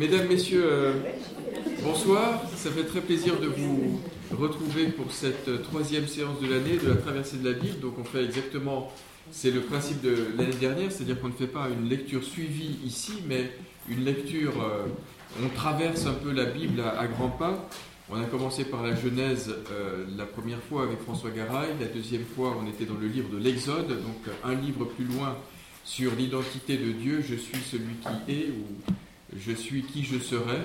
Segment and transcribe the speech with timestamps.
[0.00, 0.94] Mesdames, Messieurs, euh,
[1.82, 2.40] bonsoir.
[2.56, 4.00] Ça fait très plaisir de vous
[4.34, 7.80] retrouver pour cette troisième séance de l'année de la traversée de la Bible.
[7.80, 8.90] Donc on fait exactement,
[9.30, 13.12] c'est le principe de l'année dernière, c'est-à-dire qu'on ne fait pas une lecture suivie ici,
[13.28, 13.50] mais
[13.90, 14.86] une lecture, euh,
[15.44, 17.68] on traverse un peu la Bible à, grands pas.
[18.08, 22.24] On a commencé par la Genèse euh, la première fois avec François Garay, la deuxième
[22.24, 25.36] fois on était dans le livre de l'Exode, donc un livre plus loin
[25.84, 28.94] sur l'identité de Dieu, je suis celui qui est, ou
[29.36, 30.58] je suis qui je serai.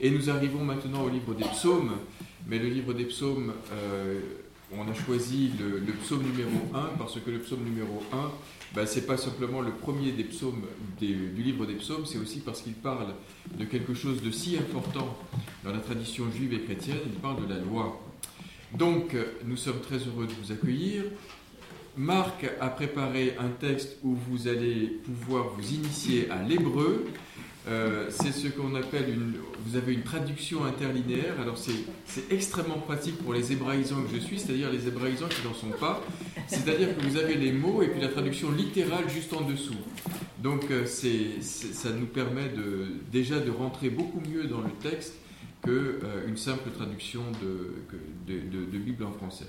[0.00, 1.92] Et nous arrivons maintenant au livre des psaumes.
[2.46, 4.20] Mais le livre des psaumes, euh,
[4.72, 8.30] on a choisi le, psaume numéro 1 parce que le psaume numéro 1,
[8.74, 10.62] ben, ce n'est pas simplement le premier des psaumes
[11.00, 13.14] du livre des psaumes, c'est aussi parce qu'il parle
[13.56, 15.16] de quelque chose de si important
[15.64, 18.00] dans la tradition juive et chrétienne, il parle de la loi.
[18.74, 21.04] Donc, nous sommes très heureux de vous accueillir.
[21.96, 27.06] Marc a préparé un texte où vous allez pouvoir vous initier à l'hébreu.
[27.66, 29.34] Euh, c'est ce qu'on appelle une.
[29.66, 31.40] Vous avez une traduction interlinéaire.
[31.40, 35.54] Alors c'est extrêmement pratique pour les hébraïsants que je suis, c'est-à-dire les hébraïsants qui n'en
[35.54, 36.02] sont pas.
[36.46, 39.76] C'est-à-dire que vous avez les mots et puis la traduction littérale juste en dessous.
[40.42, 45.14] Donc euh, c'est ça nous permet de, déjà de rentrer beaucoup mieux dans le texte
[45.62, 49.46] qu'une euh, simple traduction de, de, Bible en français.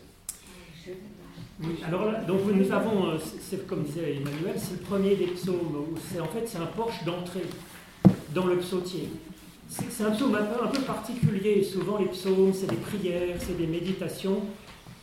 [1.85, 3.19] alors là, donc nous avons,
[3.67, 7.41] comme disait Emmanuel, c'est le premier des psaumes, en fait c'est un porche d'entrée
[8.35, 9.09] dans le psautier.
[9.67, 11.63] C'est un psaume un peu, particulier.
[11.63, 14.41] Souvent, les psaumes, c'est des prières, c'est des méditations,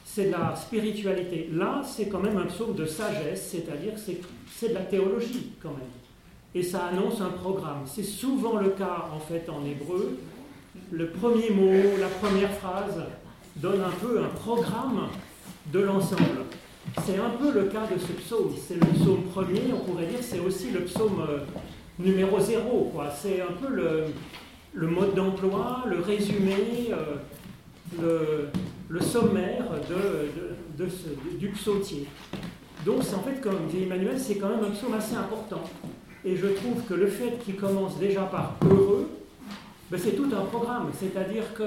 [0.04, 1.48] c'est de la spiritualité.
[1.52, 5.90] Là, c'est quand même un psaume de sagesse, c'est-à-dire c'est de la théologie quand même.
[6.54, 7.82] Et ça annonce un programme.
[7.86, 10.18] C'est souvent le cas en fait en hébreu.
[10.90, 13.02] Le premier mot, la première phrase
[13.56, 15.08] donne un peu un programme
[15.72, 16.44] de l'ensemble.
[17.04, 18.52] C'est un peu le cas de ce psaume.
[18.68, 21.38] C'est le psaume premier, on pourrait dire, c'est aussi le psaume euh,
[21.98, 22.90] numéro zéro.
[22.94, 23.10] Quoi.
[23.10, 26.90] C'est un peu le, mode d'emploi, le résumé,
[28.00, 28.46] euh,
[28.88, 29.64] le, sommaire
[30.78, 30.88] de,
[31.38, 32.06] du psautier.
[32.84, 35.62] Donc, en fait, comme dit Emmanuel, c'est quand même un psaume assez important.
[36.24, 39.08] Et je trouve que le fait qu'il commence déjà par heureux,
[39.90, 40.90] ben c'est tout un programme.
[40.98, 41.64] C'est-à-dire que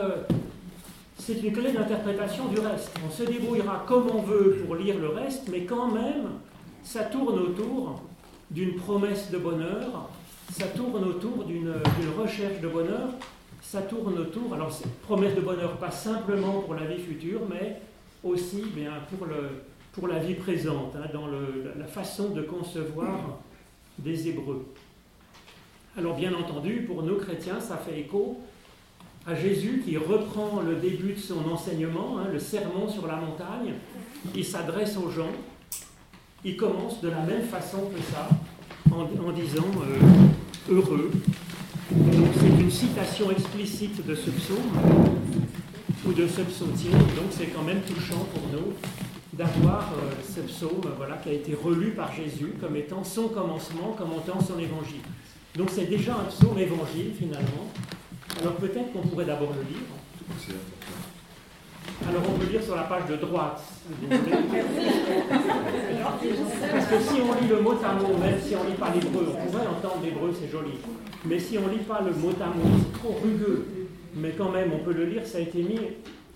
[1.17, 2.91] c'est une clé d'interprétation du reste.
[3.05, 6.29] On se débrouillera comme on veut pour lire le reste, mais quand même,
[6.83, 8.01] ça tourne autour
[8.51, 10.09] d'une promesse de bonheur,
[10.57, 11.73] ça tourne autour d'une
[12.17, 13.09] recherche de bonheur,
[13.61, 14.71] ça tourne autour, alors
[15.01, 17.81] promesse de bonheur pas simplement pour la vie future, mais
[18.23, 19.49] aussi bien, pour, le,
[19.91, 23.39] pour la vie présente, hein, dans la façon de concevoir
[23.99, 24.65] des Hébreux.
[25.97, 28.39] Alors bien entendu, pour nos chrétiens, ça fait écho
[29.27, 33.73] à Jésus qui reprend le début de son enseignement, hein, le sermon sur la montagne.
[34.33, 35.31] Il s'adresse aux gens,
[36.45, 38.29] il commence de la même façon que ça,
[38.91, 41.11] en, disant euh, heureux.
[41.89, 44.71] c'est une citation explicite de ce psaume
[46.07, 48.73] ou de ce psautier, donc c'est quand même touchant pour nous
[49.33, 53.95] d'avoir euh, ce psaume voilà, qui a été relu par Jésus comme étant son commencement,
[53.97, 55.01] comme étant son évangile.
[55.55, 57.71] Donc c'est déjà un psaume évangile finalement.
[58.39, 59.85] Alors peut-être qu'on pourrait d'abord le lire.
[62.07, 63.61] Alors on peut lire sur la page de droite,
[66.71, 68.91] Parce que si on lit le mot à mot, même si on ne lit pas
[68.93, 70.71] l'hébreu, on pourrait entendre l'hébreu, c'est joli.
[71.25, 73.65] Mais si on ne lit pas le mot à mot, c'est trop rugueux.
[74.15, 75.79] Mais quand même, on peut le lire, ça a été mis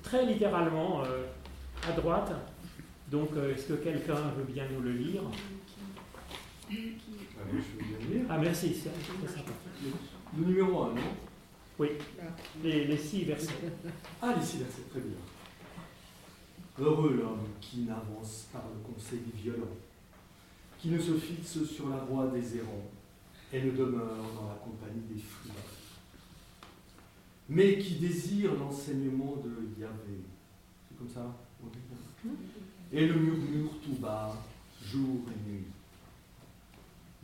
[0.03, 1.25] très littéralement euh,
[1.87, 2.31] à droite.
[3.11, 5.21] Donc euh, est-ce que quelqu'un veut bien nous le lire?
[8.29, 8.89] Ah merci, c'est
[9.27, 9.51] sympa.
[10.37, 10.95] Le numéro 1, non?
[11.79, 11.89] Oui,
[12.63, 13.53] les, les six versets.
[14.21, 15.15] Ah, les six versets, très bien.
[16.81, 19.75] Heureux l'homme qui n'avance par le conseil des violents,
[20.79, 22.89] qui ne se fixe sur la voie des errants
[23.51, 25.55] et ne demeure dans la compagnie des frileux,
[27.49, 30.21] mais qui désire l'enseignement de Yahvé.
[30.87, 31.35] C'est comme ça
[32.93, 34.33] Et le murmure tout bas,
[34.81, 35.65] jour et nuit.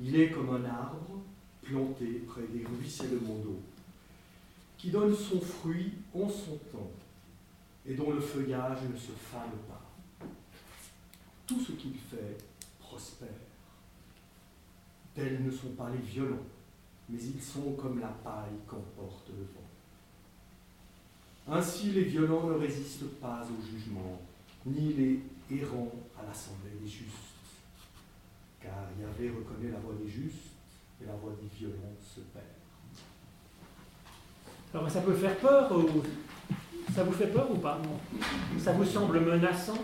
[0.01, 1.21] Il est comme un arbre
[1.61, 3.61] planté près des ruissellements d'eau,
[4.77, 6.91] qui donne son fruit en son temps
[7.87, 9.81] et dont le feuillage ne se fane pas.
[11.45, 12.37] Tout ce qu'il fait
[12.79, 13.29] prospère.
[15.13, 16.45] Tels ne sont pas les violents,
[17.07, 19.61] mais ils sont comme la paille qu'emporte le vent.
[21.57, 24.19] Ainsi les violents ne résistent pas au jugement,
[24.65, 25.19] ni les
[25.51, 27.13] errants à l'assemblée des justes.
[28.59, 30.55] Car Yahvé reconnaît la voix des justes,
[31.01, 32.45] et la voix des violents se perd.
[34.73, 35.69] Alors ça peut faire peur
[36.95, 37.81] ça vous fait peur ou pas
[38.57, 39.77] Ça vous semble menaçant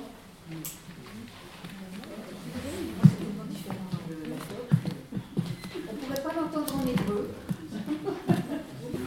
[5.89, 7.29] On ne pourrait pas l'entendre en hébreu.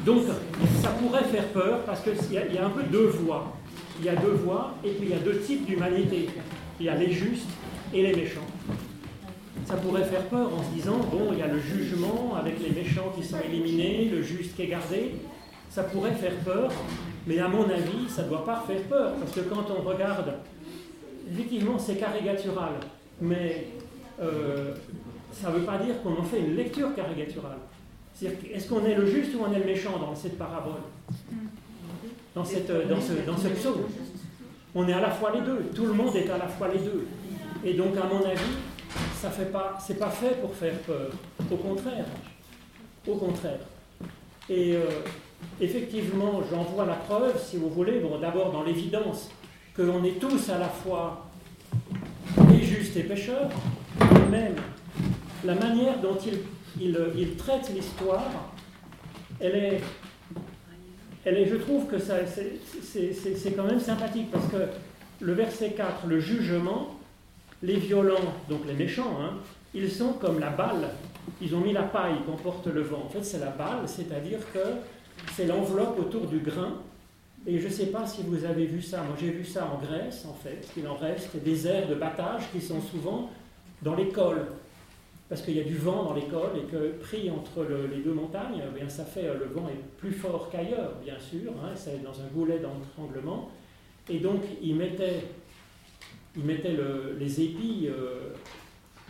[0.04, 0.22] Donc,
[0.82, 3.56] ça pourrait faire peur parce qu'il y, a un peu deux voies.
[3.98, 6.28] Il y a deux voies et puis il y a deux types d'humanité.
[6.78, 7.48] Il y a les justes
[7.94, 8.46] et les méchants.
[9.64, 12.70] Ça pourrait faire peur en se disant, bon, il y a le jugement avec les
[12.78, 15.14] méchants qui sont éliminés, le juste qui est gardé.
[15.74, 16.70] Ça pourrait faire peur,
[17.26, 19.14] mais à mon avis, ça ne doit pas faire peur.
[19.14, 20.34] Parce que quand on regarde,
[21.28, 22.74] effectivement, c'est caricatural.
[23.20, 23.66] Mais
[24.22, 24.72] euh,
[25.32, 27.58] ça ne veut pas dire qu'on en fait une lecture caricaturale.
[28.22, 30.80] Est-ce qu'on est le juste ou on est le méchant dans cette parabole
[32.36, 33.82] Dans, cette, dans, ce, dans ce psaume?
[34.76, 35.70] On est à la fois les deux.
[35.74, 37.08] Tout le monde est à la fois les deux.
[37.64, 38.58] Et donc, à mon avis,
[39.16, 41.10] ça fait pas, c'est pas fait pour faire peur.
[41.50, 42.06] Au contraire.
[43.08, 43.58] Au contraire.
[44.48, 44.82] Et euh,
[45.60, 49.30] effectivement, j'en vois la preuve, si vous voulez, bon, d'abord dans l'évidence,
[49.76, 51.26] qu'on est tous à la fois
[52.52, 53.48] et justes et pécheurs,
[54.30, 54.56] même
[55.44, 56.16] la manière dont
[56.80, 58.52] il, traite l'histoire,
[59.40, 59.80] elle est,
[61.24, 64.68] elle est, je trouve que ça, c'est, quand même sympathique parce que
[65.20, 66.98] le verset 4, le jugement,
[67.62, 69.34] les violents, donc les méchants, hein,
[69.74, 70.90] ils sont comme la balle.
[71.40, 73.02] Ils ont mis la paille qu'emporte le vent.
[73.06, 74.58] En fait, c'est la balle, c'est-à-dire que
[75.34, 76.74] c'est l'enveloppe autour du grain.
[77.46, 79.02] Et je ne sais pas si vous avez vu ça.
[79.02, 80.66] Moi, j'ai vu ça en Grèce, en fait.
[80.76, 83.30] Il en reste des aires de battage qui sont souvent
[83.82, 84.46] dans l'école
[85.28, 88.62] parce qu'il y a du vent dans l'école et que pris entre les deux montagnes,
[88.64, 92.02] eh bien, ça fait euh, le vent est plus fort qu'ailleurs, bien sûr, hein, c'est
[92.02, 93.50] dans un goulet d'étranglement.
[94.08, 95.24] Et donc, il mettait,
[96.36, 96.76] il mettait
[97.18, 98.34] les épis euh,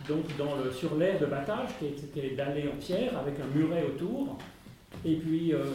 [0.07, 3.83] donc dans le, sur l'air de battage, qui était dallé en pierre, avec un muret
[3.83, 4.37] autour.
[5.03, 5.65] Et puis, euh,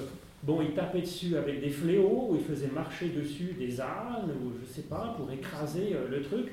[0.42, 4.52] bon, il tapait dessus avec des fléaux, ou il faisait marcher dessus des ânes, ou
[4.60, 6.48] je sais pas, pour écraser le truc.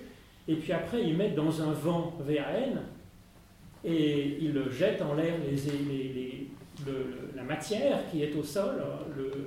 [0.47, 2.81] Et puis après, il met dans un vent VAN,
[3.83, 6.47] et il jette en l'air les,
[7.35, 8.81] la matière qui est au sol,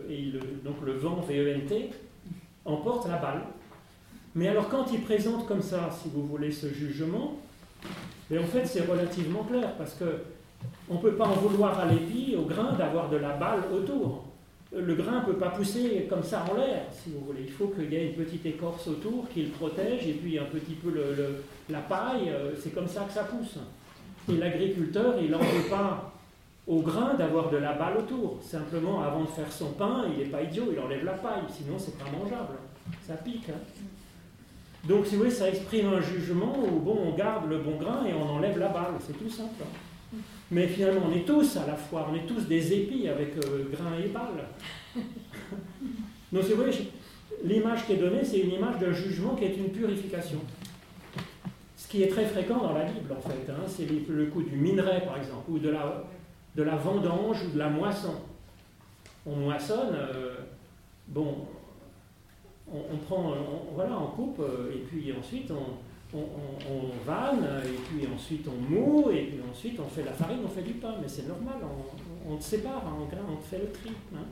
[0.08, 0.32] et
[0.64, 1.90] donc le vent VENT
[2.64, 3.42] emporte la balle.
[4.34, 7.38] Mais alors quand il présente comme ça, si vous voulez, ce jugement,
[8.30, 10.04] et en fait c'est relativement clair, parce que
[10.88, 14.29] on ne peut pas en vouloir à l'épi, au grain, d'avoir de la balle autour.
[14.72, 17.42] Le grain ne peut pas pousser comme ça en l'air, si vous voulez.
[17.46, 20.44] Il faut qu'il y ait une petite écorce autour qui le protège, et puis un
[20.44, 20.92] petit peu
[21.68, 23.58] la paille, euh, c'est comme ça que ça pousse.
[24.28, 26.12] Et l'agriculteur, il n'en veut pas
[26.68, 28.38] au grain d'avoir de la balle autour.
[28.42, 31.76] Simplement, avant de faire son pain, il n'est pas idiot, il enlève la paille, sinon
[31.76, 32.58] c'est pas mangeable.
[33.06, 33.48] Ça pique.
[33.48, 33.58] Hein.
[34.84, 38.04] Donc, si vous voulez, ça exprime un jugement où, bon, on garde le bon grain
[38.06, 39.64] et on enlève la balle, c'est tout simple.
[40.50, 43.64] Mais finalement, on est tous à la fois, on est tous des épis avec euh,
[43.72, 44.48] grain et balle.
[46.32, 46.90] Donc, vous voyez,
[47.44, 50.40] l'image qui est donnée, c'est une image d'un jugement qui est une purification
[51.90, 53.50] qui est très fréquent dans la Bible, en fait.
[53.50, 53.64] Hein.
[53.66, 56.04] c'est le coup du minerai, par exemple, ou de la,
[56.54, 58.14] de la vendange ou de la moisson.
[59.26, 60.36] On moissonne, euh,
[61.08, 61.48] bon,
[62.72, 63.34] on, prend,
[63.74, 65.74] voilà, on coupe, euh, et puis ensuite on,
[66.14, 70.48] on, vanne, et puis ensuite on moue, et puis ensuite on fait la farine, on
[70.48, 70.94] fait du pain.
[71.00, 73.90] Mais c'est normal, on, on sépare, hein, on, fait le tri.
[74.14, 74.24] Hein.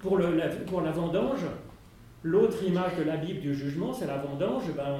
[0.00, 1.40] Pour, la, vendange,
[2.22, 4.64] l'autre image de la Bible du jugement, c'est la vendange.
[4.76, 4.96] Ben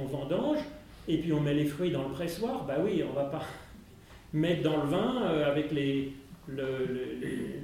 [0.00, 0.58] on, vendange,
[1.08, 3.42] et puis on met les fruits dans le pressoir, bah oui, on va pas
[4.32, 5.70] mettre dans le vin euh, avec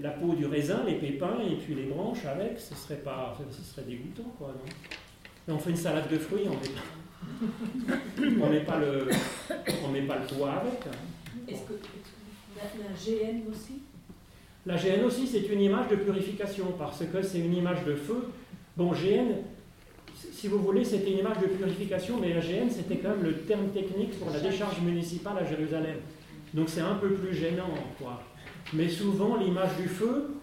[0.02, 3.62] la peau du raisin, les pépins et puis les branches avec, ce serait pas, ce
[3.62, 4.52] serait dégoûtant quoi.
[5.46, 6.74] Non on fait une salade de fruits, on met
[8.20, 9.08] on met pas le,
[9.84, 10.80] on met pas le poids avec.
[11.48, 11.74] Est-ce que
[12.56, 13.82] la, GN aussi?
[14.66, 18.28] La GN aussi, c'est une image de purification parce que c'est une image de feu.
[18.76, 19.34] Bon, GN,
[20.14, 23.34] si vous voulez, c'était une image de purification, mais la GN, c'était quand même le
[23.42, 25.96] terme technique pour la décharge municipale à Jérusalem.
[26.54, 28.22] Donc c'est un peu plus gênant, quoi.
[28.72, 30.38] Mais souvent, l'image du feu,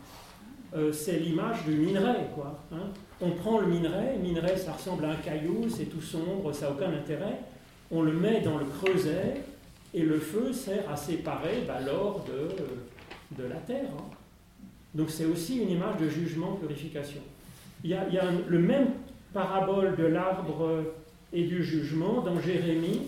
[0.75, 2.60] euh, c'est l'image du minerai, quoi.
[2.72, 2.89] Hein.
[3.22, 6.68] On prend le minerai, le minerai, ça ressemble à un caillou, c'est tout sombre, ça
[6.68, 7.40] n'a aucun intérêt.
[7.92, 9.42] On le met dans le creuset,
[9.96, 13.90] et le feu sert à séparer bah, l'or de, de, la terre.
[13.98, 14.04] Hein.
[14.94, 17.22] Donc c'est aussi une image de jugement, purification.
[17.84, 18.88] Il y a, il y a le même
[19.34, 20.84] parabole de l'arbre
[21.32, 23.04] et du jugement dans Jérémie,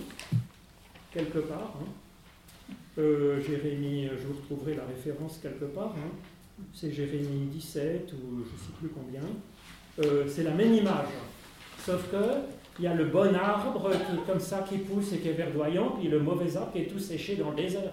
[1.12, 1.74] quelque part.
[1.82, 2.74] Hein.
[3.00, 5.94] Euh, Jérémie, je vous retrouverai la référence quelque part.
[5.98, 6.64] Hein.
[6.74, 9.22] C'est Jérémie 17 ou je ne sais plus combien.
[10.00, 11.08] Euh, c'est la même image.
[11.86, 12.18] Sauf que
[12.80, 15.34] il y a le bon arbre qui est comme ça, qui pousse et qui est
[15.34, 17.92] verdoyant, puis le mauvais arbre qui est tout séché dans le désert.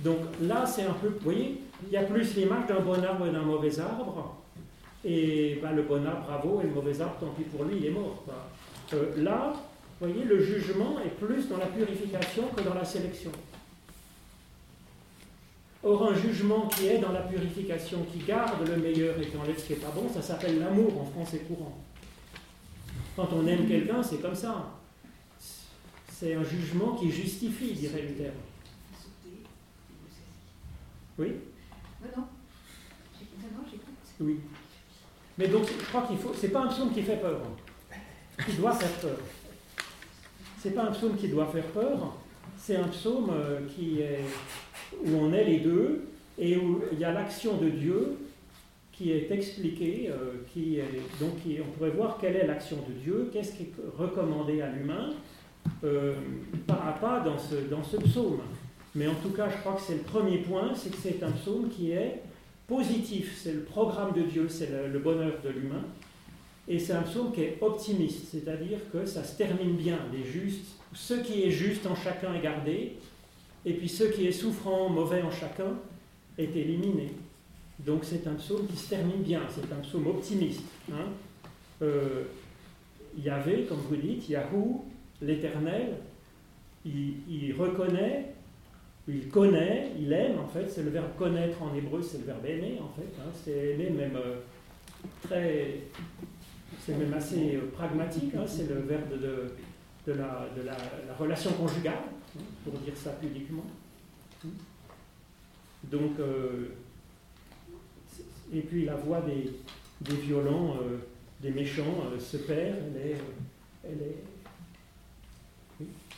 [0.00, 3.30] Donc là, c'est un peu, vous il y a plus l'image d'un bon arbre et
[3.30, 4.36] d'un mauvais arbre.
[5.04, 7.86] Et ben, le bon arbre, bravo, et le mauvais arbre, tant pis pour lui, il
[7.86, 8.24] est mort.
[8.92, 9.54] Euh, là,
[10.00, 13.30] voyez, le jugement est plus dans la purification que dans la sélection.
[15.84, 19.58] Or, un jugement qui est dans la purification, qui garde le meilleur et qui enlève
[19.58, 21.76] ce qui n'est pas bon, ça s'appelle l'amour en français courant.
[23.14, 24.72] Quand on aime quelqu'un, c'est comme ça.
[26.10, 28.32] C'est un jugement qui justifie, dirait Luther.
[31.18, 31.32] Oui?
[32.16, 32.24] Non,
[34.20, 34.40] Oui.
[35.36, 36.32] Mais donc, je crois qu'il faut.
[36.34, 37.40] C'est pas un psaume qui fait peur,
[38.46, 39.18] qui doit faire peur.
[40.58, 42.14] C'est pas un psaume qui doit faire peur.
[42.56, 44.24] C'est un psaume euh, qui est
[45.04, 46.04] où on est les deux
[46.38, 48.18] et où il y a l'action de Dieu
[48.92, 50.78] qui est expliquée, euh, qui
[51.20, 55.10] donc on pourrait voir quelle est l'action de Dieu, qu'est-ce qui est recommandé à l'humain,
[55.82, 56.14] euh,
[56.66, 58.40] pas à pas dans ce, dans ce psaume.
[58.94, 61.32] Mais en tout cas, je crois que c'est le premier point, c'est que c'est un
[61.32, 62.22] psaume qui est
[62.68, 65.84] positif, c'est le programme de Dieu, c'est le, bonheur de l'humain.
[66.68, 69.98] Et c'est un psaume qui est optimiste, c'est-à-dire que ça se termine bien.
[70.12, 72.96] Les justes, ce qui est juste en chacun est gardé,
[73.64, 75.74] et puis ce qui est souffrant, mauvais en chacun,
[76.38, 77.12] est éliminé.
[77.78, 80.62] Donc c'est un psaume qui se termine bien, c'est un psaume optimiste.
[80.92, 81.08] Hein.
[81.82, 82.24] Euh,
[83.18, 84.84] Yahvé, comme vous dites, Yahou,
[85.22, 85.96] l'Éternel,
[86.84, 88.34] il, reconnaît,
[89.08, 92.44] il connaît, il aime, en fait, c'est le verbe connaître en hébreu, c'est le verbe
[92.44, 93.08] aimer, en fait.
[93.20, 93.30] Hein.
[93.32, 94.36] c'est aimer même euh,
[95.22, 95.80] très.
[96.80, 98.44] C'est même assez euh, pragmatique, hein.
[98.46, 100.46] c'est le verbe de, la,
[101.18, 101.94] relation conjugale,
[102.64, 103.66] pour dire ça publiquement.
[105.84, 106.68] Donc, euh,
[108.52, 109.50] et puis la voix des,
[110.00, 110.76] des violents,
[111.40, 113.16] des méchants se perd, elle est,
[113.84, 114.16] elle est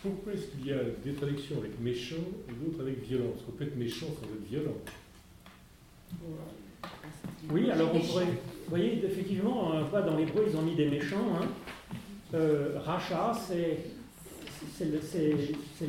[0.03, 2.17] pourquoi est-ce qu'il y a des traductions avec méchant
[2.49, 3.31] et d'autres avec violent?
[3.33, 4.77] Parce qu'on peut être méchant sans être violent.
[7.51, 8.25] Oui, alors on pourrait.
[8.25, 11.37] Vous voyez, effectivement, pas dans l'hébreu, ils ont mis des méchants.
[11.41, 11.49] Hein.
[12.35, 13.79] Euh, Racha, c'est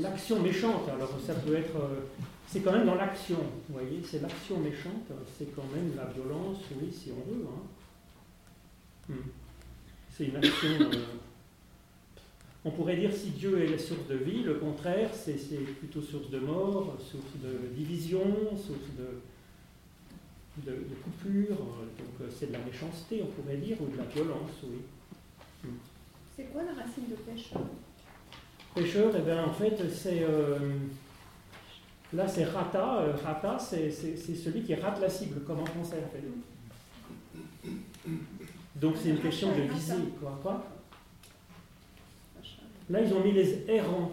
[0.02, 0.90] l'action méchante.
[0.90, 1.76] Alors ça peut être.
[1.76, 2.02] Euh,
[2.48, 6.60] c'est quand même dans l'action, vous voyez, c'est l'action méchante, c'est quand même la violence,
[6.82, 7.46] oui, si on veut.
[7.46, 9.14] Hein.
[9.14, 9.30] Hmm.
[10.10, 10.70] C'est une action.
[10.80, 11.06] Euh,
[12.64, 15.36] on pourrait dire si Dieu est la source de vie, le contraire, c'est
[15.80, 22.60] plutôt source de mort, source de division, source de, coupure, donc euh, c'est de la
[22.60, 24.80] méchanceté, on pourrait dire, ou de la violence, oui.
[26.36, 27.16] C'est quoi la racine de
[28.78, 30.24] pêcheur Pêcheur, eh bien, en fait, c'est.
[30.24, 30.58] Euh,
[32.14, 33.00] là, c'est rata.
[33.00, 36.24] Euh, rata, c'est celui qui rate la cible, comme en français, en fait.
[38.76, 40.40] Donc, c'est une question de viser, quoi.
[40.42, 40.64] quoi
[42.90, 44.12] Là, ils ont mis les errants.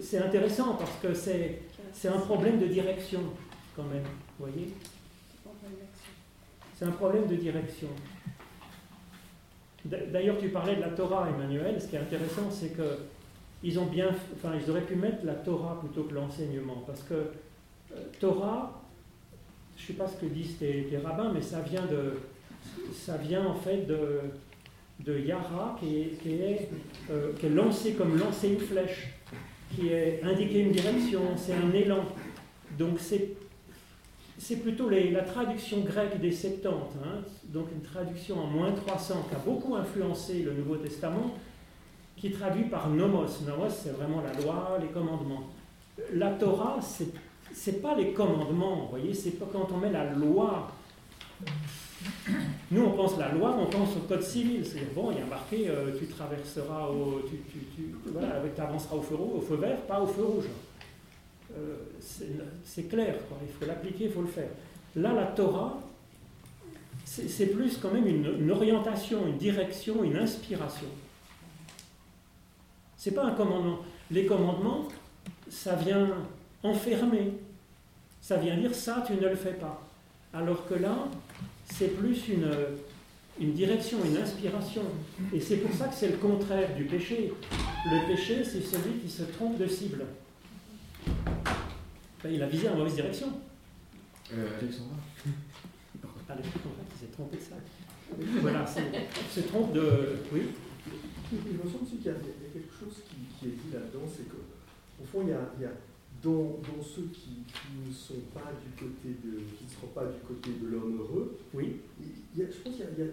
[0.00, 3.20] C'est intéressant parce que c'est un problème de direction,
[3.74, 4.04] quand même.
[4.38, 4.72] Vous voyez
[6.74, 7.88] C'est un problème de direction.
[9.84, 11.80] D'ailleurs, tu parlais de la Torah, Emmanuel.
[11.80, 12.98] Ce qui est intéressant, c'est que
[13.62, 17.14] ils ont bien, enfin, ils auraient pu mettre la Torah plutôt que l'enseignement, parce que
[17.14, 18.82] euh, Torah,
[19.76, 22.14] je ne sais pas ce que disent tes, rabbins, mais ça vient de,
[22.92, 24.20] ça vient en fait de,
[25.00, 26.68] de Yara qui est, qui est,
[27.10, 29.14] euh, lancé comme lancer une flèche,
[29.74, 32.04] qui est indiqué une direction, c'est un élan.
[32.78, 33.30] Donc c'est,
[34.38, 39.26] c'est plutôt les, la traduction grecque des Septante, hein, donc une traduction en moins 300
[39.28, 41.34] qui a beaucoup influencé le Nouveau Testament,
[42.20, 43.26] qui traduit par nomos.
[43.46, 45.44] Nomos, c'est vraiment la loi, les commandements.
[46.14, 47.08] La Torah, c'est
[47.50, 50.68] c'est pas les commandements, vous voyez, c'est pas quand on met la loi
[52.70, 54.64] nous, on pense la loi, on pense au code civil.
[54.64, 59.40] C'est bon, il y a marqué, euh, tu traverseras au, tu, avanceras au feu, au
[59.40, 60.44] feu vert, pas au feu rouge.
[61.56, 61.76] Euh,
[62.64, 64.50] c'est clair, il faut l'appliquer, il faut le faire.
[64.96, 65.78] Là, la Torah,
[67.04, 70.88] c'est plus quand même une, orientation, une direction, une inspiration.
[72.98, 73.78] C'est pas un commandement.
[74.10, 74.88] Les commandements,
[75.48, 76.08] ça vient
[76.62, 77.32] enfermer.
[78.20, 79.80] Ça vient dire ça, tu ne le fais pas.
[80.34, 81.08] Alors que là,
[81.64, 82.50] c'est plus une,
[83.40, 84.82] une direction, une inspiration.
[85.32, 87.32] Et c'est pour ça que c'est le contraire du péché.
[87.86, 90.04] Le péché, c'est celui qui se trompe de cible.
[92.28, 93.28] il a visé en mauvaise direction.
[94.34, 94.96] Euh, Alexandra
[96.28, 97.54] Ah, le il s'est trompé de ça.
[98.40, 100.16] Voilà, se trompe de.
[100.32, 100.42] Oui
[101.32, 102.12] Il me semble qu'il y, a
[103.38, 105.72] qui, est dit là-dedans, c'est qu'au fond, il y a, il y a
[106.22, 107.44] dans, ceux qui,
[107.86, 111.38] ne sont pas du côté de, qui ne seront pas du côté de l'homme heureux,
[111.54, 111.76] oui.
[112.36, 113.12] je pense qu'il y, a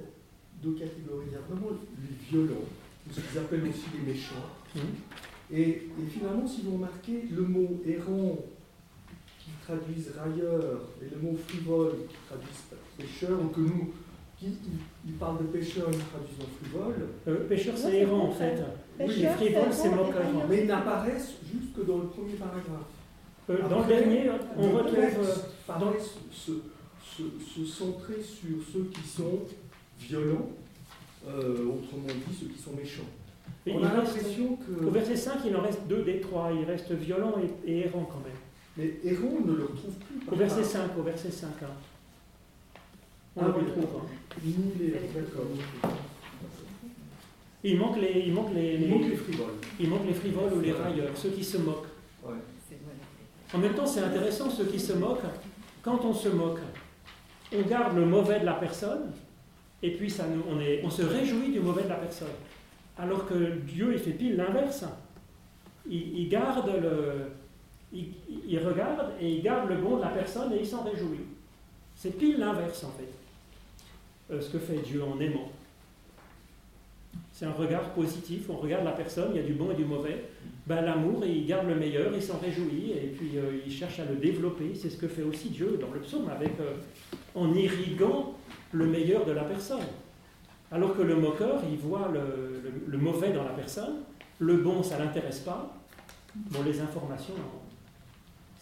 [0.64, 1.26] deux catégories.
[1.28, 2.66] Il y a vraiment les violents,
[3.12, 4.50] ce qu'ils appellent aussi les méchants.
[4.76, 4.80] Mmh.
[5.54, 8.38] Et, finalement, si vous remarquez, le mot errant
[9.40, 12.66] qui traduisent railleur et le mot frivole qui traduisent
[12.98, 13.94] pêcheur, ou que nous,
[14.40, 14.48] qui,
[15.08, 17.08] il, parle de pêcheur, ils traduisent en frivole.
[17.28, 18.62] Euh, pêcheur, c'est errant en fait.
[19.00, 20.24] Oui, frivole, c'est moqueur.
[20.50, 22.92] Mais ils n'apparaissent juste que dans le premier paragraphe.
[23.50, 25.44] Euh, dans le dernier, on retrouve.
[25.68, 25.92] Pardon
[26.32, 26.52] se,
[27.04, 29.40] se, se centrer sur ceux qui sont
[30.00, 30.50] violents,
[31.28, 33.04] euh, autrement dit ceux qui sont méchants.
[33.68, 34.86] Et On il a reste- l'impression que.
[34.86, 36.52] Au verset 5, il en reste deux des trois.
[36.52, 38.38] Il reste violent et, et errant quand même.
[38.78, 40.20] Mais Héron ne le retrouve plus.
[40.32, 41.48] Au verset 5, au verset 5.
[41.64, 41.68] hein.
[43.38, 44.02] On Ah le oui, retrouve.
[44.02, 44.06] hein.
[44.44, 45.46] D'accord.
[47.64, 49.54] Il manque les, il manque les, Il manque les les- frivoles.
[49.80, 51.88] il manque les frivoles ou les railleurs, ceux qui se moquent.
[52.24, 52.34] Ouais.
[53.54, 55.24] En même temps, c'est intéressant, ceux qui se moquent.
[55.82, 56.60] Quand on se moque,
[57.56, 59.12] on garde le mauvais de la personne,
[59.82, 62.28] et puis ça nous, on, est, on se réjouit du mauvais de la personne.
[62.98, 63.34] Alors que
[63.66, 64.84] Dieu, il fait pile l'inverse.
[65.90, 67.32] Il, il garde le,
[67.94, 68.10] il,
[68.48, 71.20] il regarde et il garde le bon de la personne et il s'en réjouit.
[71.96, 73.10] C'est pile l'inverse en fait,
[74.30, 75.52] ce que fait Dieu en aimant.
[77.32, 79.84] C'est un regard positif, on regarde la personne, il y a du bon et du
[79.84, 80.24] mauvais.
[80.68, 84.06] Ben, L'amour, il garde le meilleur, il s'en réjouit et puis euh, il cherche à
[84.06, 84.74] le développer.
[84.74, 86.76] C'est ce que fait aussi Dieu dans le psaume, avec, euh,
[87.36, 88.36] en irriguant
[88.72, 89.84] le meilleur de la personne.
[90.72, 93.98] Alors que le moqueur, il voit le, mauvais dans la personne,
[94.40, 95.76] le bon, ça ne l'intéresse pas.
[96.36, 97.34] Bon, les informations,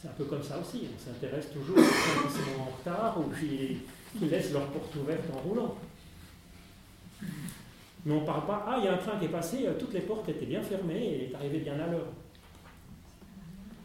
[0.01, 0.87] c'est un peu comme ça aussi.
[0.93, 3.77] On s'intéresse toujours aux gens qui en retard ou qui,
[4.17, 5.75] qui laissent leur porte ouverte en roulant.
[8.05, 9.73] Mais on ne parle pas, ah, il y a un train qui est passé, euh,
[9.79, 12.07] toutes les portes étaient bien fermées et est arrivé bien à l'heure.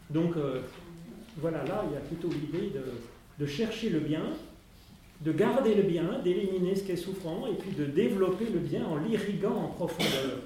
[0.09, 0.61] Donc, euh,
[1.37, 2.73] voilà, là, il y a plutôt l'idée
[3.37, 4.23] de, chercher le bien,
[5.21, 8.85] de garder le bien, d'éliminer ce qui est souffrant et puis de développer le bien
[8.85, 10.39] en l'irriguant en profondeur.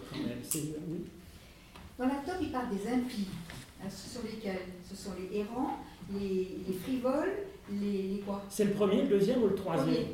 [0.53, 1.05] oui.
[1.97, 3.27] Dans la Torah, il parle des impies.
[3.81, 4.61] hein, ce sont lesquels?
[4.87, 5.79] Ce sont les errants,
[6.11, 7.33] les frivoles,
[7.71, 8.43] les, les quoi?
[8.49, 9.87] C'est le premier, le deuxième ou le troisième?
[9.95, 10.07] Premier.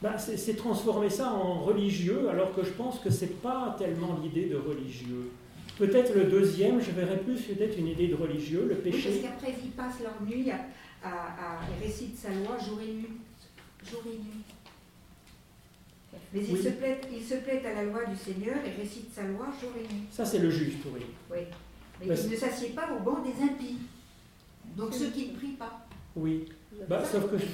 [0.00, 4.46] Bah, c'est transformer ça en religieux, alors que je pense que c'est pas tellement l'idée
[4.46, 5.30] de religieux.
[5.76, 9.20] Peut-être le deuxième, je verrais plus peut-être une idée de religieux, le Oui, parce péché.
[9.22, 13.08] qu'après, ils passent leur nuit à, à, récitent sa loi jour et nuit.
[13.90, 14.44] Jour et nuit.
[16.32, 16.62] Mais ils, Oui.
[16.62, 17.34] se plaident, ils se
[17.66, 20.02] à la loi du Seigneur et récitent sa loi jour et nuit.
[20.12, 21.02] Ça, c'est le juste, oui.
[21.30, 21.38] Oui.
[22.00, 23.78] Mais ils ne s'assiedent pas au banc des impies.
[24.76, 25.86] Donc ceux qui ne prient pas.
[26.16, 26.44] Oui.
[26.88, 27.44] Bah, sauf que je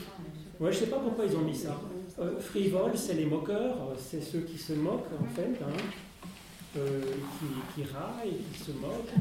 [0.65, 1.81] ouais, je sais pas pourquoi ils ont mis ça.
[2.21, 6.29] Euh, frivole, c'est les moqueurs, euh, c'est ceux qui se moquent en fait, hein,
[6.77, 9.13] euh, qui, qui raillent, qui se moquent.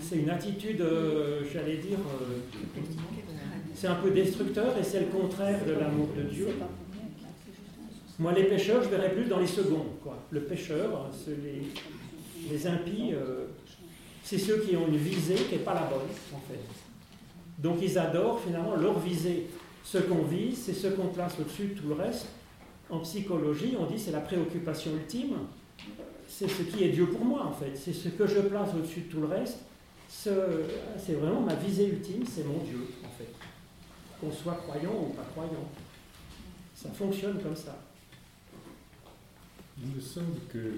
[0.00, 1.98] C'est- une attitude, euh, j'allais dire,
[3.74, 6.48] c'est un peu destructeur et c'est le contraire de l'amour de Dieu.
[8.18, 9.86] Moi, les pécheurs, je verrais plus dans les seconds.
[10.02, 10.18] Quoi.
[10.30, 11.62] Le pécheur, c'est les,
[12.50, 13.12] les impies,
[14.26, 16.00] c'est ceux qui ont une visée qui n'est pas la bonne,
[16.34, 16.58] en fait.
[17.58, 19.46] Donc ils adorent finalement leur visée.
[19.84, 22.26] Ce qu'on vise, c'est ce qu'on place au-dessus de tout le reste.
[22.90, 25.36] En psychologie, on dit c'est la préoccupation ultime.
[26.28, 27.72] C'est ce qui est Dieu pour moi, en fait.
[27.76, 29.58] C'est ce que je place au-dessus de tout le reste.
[30.08, 30.64] Ce-
[30.98, 33.28] C'est vraiment ma visée ultime, c'est mon Dieu, en fait.
[34.20, 35.68] Qu'on soit croyant ou pas croyant.
[36.74, 37.78] Ça fonctionne comme ça.
[39.80, 40.74] Il me semble que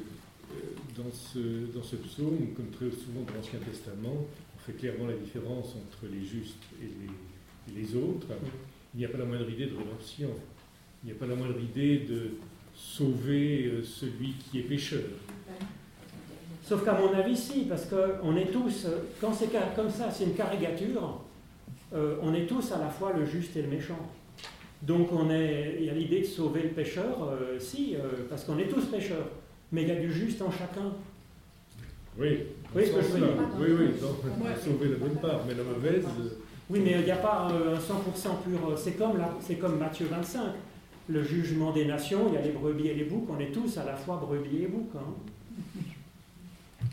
[0.96, 1.38] dans ce,
[1.74, 6.10] dans ce psaume, comme très souvent dans l'Ancien Testament, on fait clairement la différence entre
[6.12, 8.26] les justes et les, et les autres.
[8.94, 10.30] Il n'y a pas la moindre idée de rédemption.
[11.02, 12.30] Il n'y a pas la moindre idée de
[12.74, 15.02] sauver euh, celui qui est pécheur.
[16.62, 20.24] Sauf qu'à mon avis, si, parce qu'on est tous, euh, quand c'est comme ça, c'est
[20.24, 21.22] une caricature,
[21.94, 23.98] euh, on est tous à la fois le juste et le méchant.
[24.82, 28.44] Donc on est, il y a l'idée de sauver le pécheur, euh, si, euh, parce
[28.44, 29.28] qu'on est tous pécheurs,
[29.72, 30.92] mais il y a du juste en chacun.
[32.18, 32.40] Oui,
[32.74, 33.26] Oui, ce que je veux Sans dire.
[33.36, 36.28] ça, oui, oui, sauver la bonne part, mais la mauvaise, euh,
[36.68, 38.70] Oui, mais il n'y a pas euh, un 100% pur.
[38.70, 40.40] euh, C'est comme, c'est comme Matthieu 25,
[41.10, 43.78] le jugement des nations, il y a les brebis et les boucs, on est tous
[43.78, 44.90] à la fois brebis et boucs.
[44.96, 46.88] hein.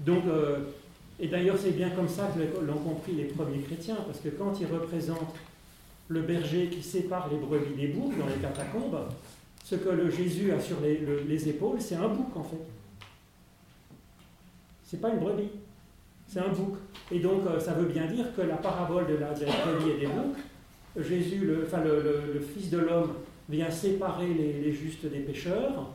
[0.00, 0.58] Donc, euh,
[1.20, 4.58] et d'ailleurs, c'est bien comme ça que l'ont compris les premiers chrétiens, parce que quand
[4.60, 5.34] ils représentent
[6.08, 8.96] le berger qui sépare les brebis des boucs dans les catacombes,
[9.72, 12.58] ce que Jésus a sur les, le- les épaules, c'est un bouc en fait.
[14.84, 15.48] C'est pas une brebis,
[16.26, 16.74] c'est un bouc.
[17.10, 20.06] Et donc, euh, ça veut bien dire que la parabole de la brebis et des
[20.06, 20.36] boucs,
[21.02, 23.12] Jésus, le, enfin, le, Fils de l'homme,
[23.48, 25.88] vient séparer les, les justes des pécheurs.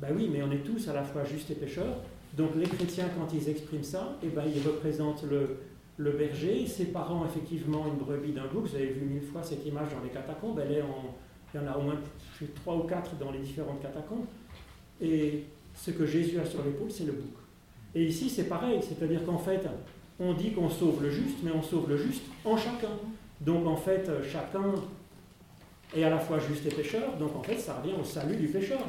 [0.00, 1.96] Ben oui, mais on est tous à la fois justes et pécheurs.
[2.36, 5.58] Donc les chrétiens, quand ils expriment ça, eh ben, ils représentent le,
[5.98, 8.66] le berger séparant effectivement une brebis d'un bouc.
[8.66, 10.60] Vous avez vu mille fois cette image dans les catacombes.
[10.64, 11.14] Elle est en,
[11.54, 11.98] il y en a au moins
[12.62, 14.26] trois ou quatre dans les différentes catacombes.
[15.00, 17.34] Et ce que Jésus a sur l'épaule, c'est le bouc.
[17.94, 18.80] Et ici, c'est pareil.
[18.82, 19.66] C'est-à-dire qu'en fait,
[20.18, 22.90] on dit qu'on sauve le juste, mais on sauve le juste en chacun.
[23.40, 24.74] Donc en fait, chacun
[25.94, 27.16] est à la fois juste et pécheur.
[27.18, 28.80] Donc en fait, ça revient au salut du pécheur.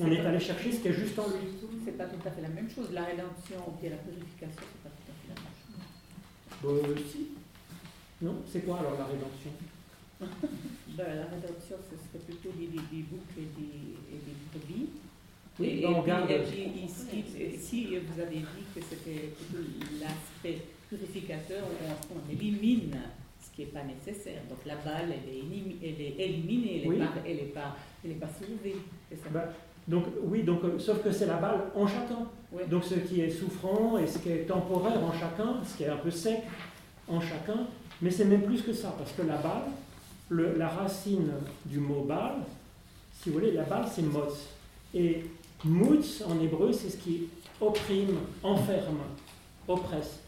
[0.00, 1.46] On est allé chercher ce qui est juste en lui.
[1.84, 2.88] C'est pas tout à fait la même chose.
[2.92, 6.96] La rédemption et la purification, c'est pas tout à fait la même chose.
[6.96, 7.28] Euh, si.
[8.22, 9.50] Non C'est quoi alors la rédemption?
[10.20, 14.88] ben, La rédemption, ce serait plutôt des, des, des boucs et des, et des brebis.
[15.60, 17.24] Oui, et, on puis, garde- et puis ici,
[17.54, 19.30] ici, vous avez dit que c'était
[20.00, 22.96] l'aspect purificateur, on, on élimine
[23.40, 24.42] ce qui n'est pas nécessaire.
[24.48, 26.98] Donc la balle, elle est, élimi- elle est éliminée, elle Oui.
[26.98, 28.76] n'est pas, elle est pas, elle est pas soulevée.
[29.12, 29.48] ça Bah,
[29.86, 32.26] Donc oui, donc, euh, sauf que c'est la balle en chacun.
[32.68, 35.88] Donc ce qui est souffrant et ce qui est temporaire en chacun, ce qui est
[35.88, 36.40] un peu sec
[37.08, 37.66] en chacun,
[38.00, 39.64] mais c'est même plus que ça, parce que la balle,
[40.28, 41.30] le- la racine
[41.66, 42.38] du mot balle,
[43.20, 44.48] si vous voulez, la balle c'est motz.
[44.94, 45.24] Et
[45.64, 47.28] mutz en hébreu, c'est ce qui
[47.60, 48.98] opprime, enferme,
[49.68, 50.20] oppresse.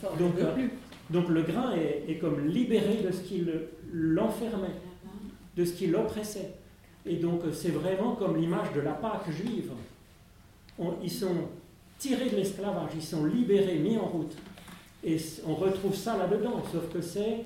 [0.00, 0.66] Ça, Donc, euh.
[1.10, 4.74] Donc le grain est, est comme libéré de ce qui le- l'enfermait,
[5.56, 6.52] de ce qui l'oppressait.
[7.06, 9.70] Et donc euh, c'est vraiment comme l'image de la Pâque juive.
[10.78, 11.34] On- ils sont
[11.98, 14.36] tirés de l'esclavage, ils sont libérés, mis en route.
[15.02, 17.44] Et on retrouve ça là-dedans, sauf que c'est,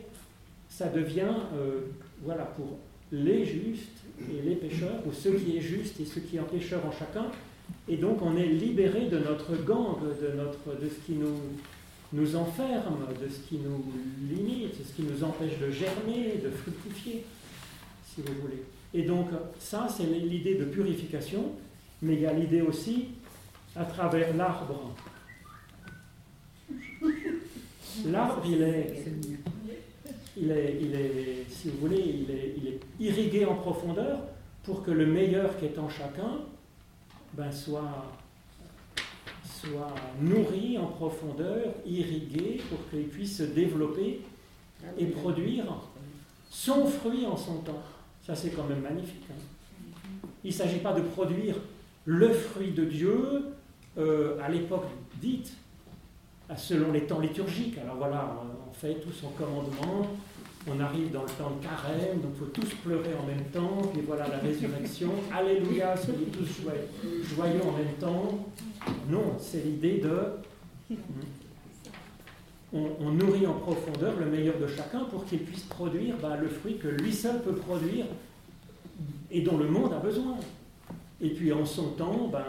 [0.73, 1.81] ça devient, euh,
[2.23, 2.79] voilà, pour
[3.11, 6.85] les justes et les pécheurs, ou ceux qui est juste et ceux qui est pécheurs
[6.87, 7.27] en chacun.
[7.89, 11.39] Et donc on est libéré de notre gang, de ce qui nous,
[12.13, 13.85] nous enferme, de ce qui nous
[14.29, 17.25] limite, de ce qui nous empêche de germer, de fructifier,
[18.07, 18.63] si vous voulez.
[18.95, 21.53] Et donc, ça, c'est l'idée de purification,
[22.03, 23.09] mais il y a l'idée aussi,
[23.75, 24.95] à travers l'arbre.
[28.07, 29.05] L'arbre, il est,
[30.37, 34.19] il est, il est, si vous voulez, il est, il est irrigué en profondeur
[34.63, 36.39] pour que le meilleur qui est en chacun
[37.35, 38.07] ben, soit,
[39.45, 44.21] soit nourri en profondeur, irrigué, pour qu'il puisse se développer
[44.99, 45.65] et produire
[46.51, 47.83] son fruit en son temps.
[48.27, 49.25] Ça, c'est quand même magnifique.
[49.31, 50.27] hein.
[50.45, 51.57] Il ne s'agit pas de produire
[52.05, 53.45] le fruit de Dieu
[53.99, 54.87] euh, à l'époque
[55.21, 55.53] dite,
[56.57, 57.79] selon les temps liturgiques.
[57.79, 60.09] Alors voilà, on- fait tout son commandement,
[60.67, 63.83] on arrive dans le temps de carême, donc il faut tous pleurer en même temps,
[63.93, 65.11] puis voilà la résurrection.
[65.33, 68.47] Alléluia, soyez tous joyeux, joyeux en même temps.
[69.11, 70.97] Non, c'est l'idée de
[72.73, 76.49] on, on nourrit en profondeur le meilleur de chacun pour qu'il puisse produire bah, le
[76.49, 78.07] fruit que lui seul peut produire
[79.31, 80.37] et dont le monde a besoin.
[81.21, 82.45] Et puis en son temps, ben,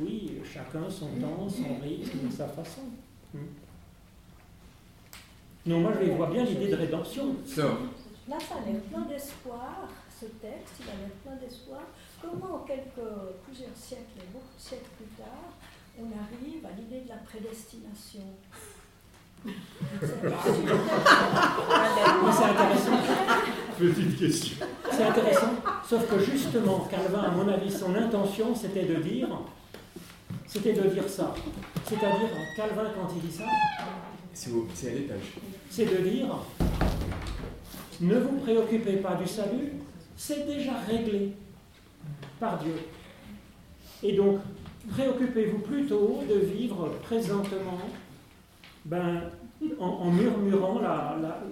[0.00, 2.82] oui, chacun son temps, son rythme, sa façon.
[3.38, 3.46] Hmm.
[5.66, 7.36] Non, moi je les vois bien l'idée de rédemption.
[7.56, 9.88] Là, ça a l'air plein d'espoir,
[10.20, 11.80] ce texte, il a l'air plein d'espoir.
[12.20, 13.10] Comment, quelques,
[13.44, 15.52] plusieurs siècles, beaucoup de siècles plus tard,
[15.98, 18.24] on arrive à l'idée de la prédestination?
[19.44, 19.52] Mais
[22.32, 22.98] c'est intéressant.
[23.78, 24.66] Petite question.
[24.90, 25.52] C'est intéressant.
[25.88, 29.28] Sauf que justement, Calvin, à mon avis, son intention, c'était de dire,
[30.48, 31.34] c'était de dire ça.
[31.84, 33.44] C'est-à-dire, Calvin, quand il dit ça,
[34.32, 35.32] C'est à l'étage.
[35.70, 36.26] c'est de dire,
[38.00, 39.72] ne vous préoccupez pas du salut,
[40.16, 41.32] c'est déjà réglé
[42.40, 42.74] par Dieu.
[44.02, 44.38] Et donc,
[44.90, 47.78] préoccupez-vous plutôt de vivre présentement
[48.84, 49.22] ben,
[49.80, 51.42] en, en murmurant la, la-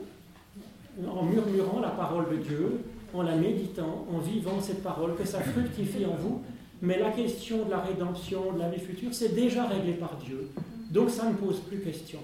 [1.11, 2.81] en murmurant la parole de Dieu,
[3.13, 6.43] en la méditant, en vivant cette parole, que ça fructifie en vous.
[6.83, 10.49] Mais la question de la rédemption, de la vie future, c'est déjà réglé par Dieu.
[10.91, 12.21] Donc ça ne pose plus question.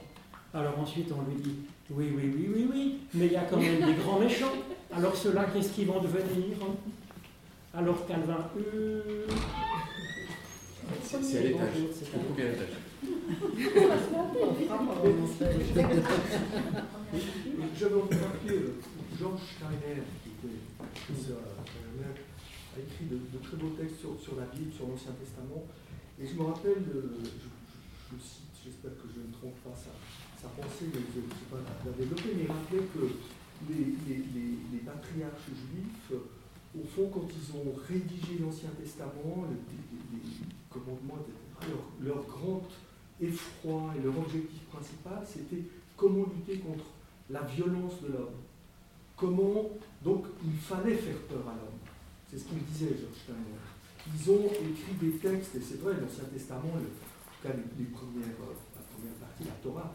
[0.54, 1.56] Alors ensuite, on lui dit,
[1.90, 4.52] oui, oui, oui, oui, oui, mais il y a quand même des grands méchants.
[4.94, 6.56] Alors ceux-là, qu'est-ce qu'ils vont devenir
[7.74, 9.26] Alors Calvin, euh,
[11.02, 11.68] C'est c'est à l'étage.
[12.14, 12.76] Au premier étage?
[17.78, 18.80] J'avais envie de rappeler euh,
[19.18, 20.56] Georges Steiner, qui était
[20.94, 22.14] professeur à Steiner,
[22.76, 25.64] a écrit de, très beaux textes sur, sur la Bible, sur l'Ancien Testament.
[26.20, 29.92] Et je me rappelle, je, cite, j'espère que je ne trompe pas sa,
[30.48, 33.04] pensée, mais je ne sais pas la développer, mais il que
[33.68, 36.12] les, les- les- patriarches juifs,
[36.74, 40.24] au fond, quand ils ont rédigé l'Ancien Testament, le- les, les
[40.70, 42.62] commandements, etc., leur, leur grand
[43.20, 45.62] effroi et leur objectif principal, c'était
[45.96, 46.84] comment lutter contre
[47.30, 48.34] la violence de l'homme.
[49.16, 49.70] Comment,
[50.02, 51.78] donc, il fallait faire peur à l'homme.
[52.32, 53.60] C'est ce qu'il disait, George Steiner.
[54.08, 57.84] Ils ont écrit des textes, et c'est vrai, l'Ancien Testament, le- en tout cas les,
[57.84, 59.94] premières, euh, la première partie, la Torah,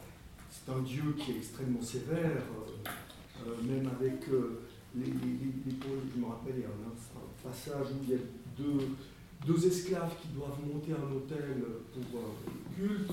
[0.52, 5.76] c'est un Dieu qui est extrêmement sévère, euh, euh, même avec les, les, les- les
[6.14, 8.22] je me rappelle, il y a un, un passage où il y a
[8.58, 11.58] deux, esclaves qui doivent monter un hôtel
[12.12, 13.12] pour le culte.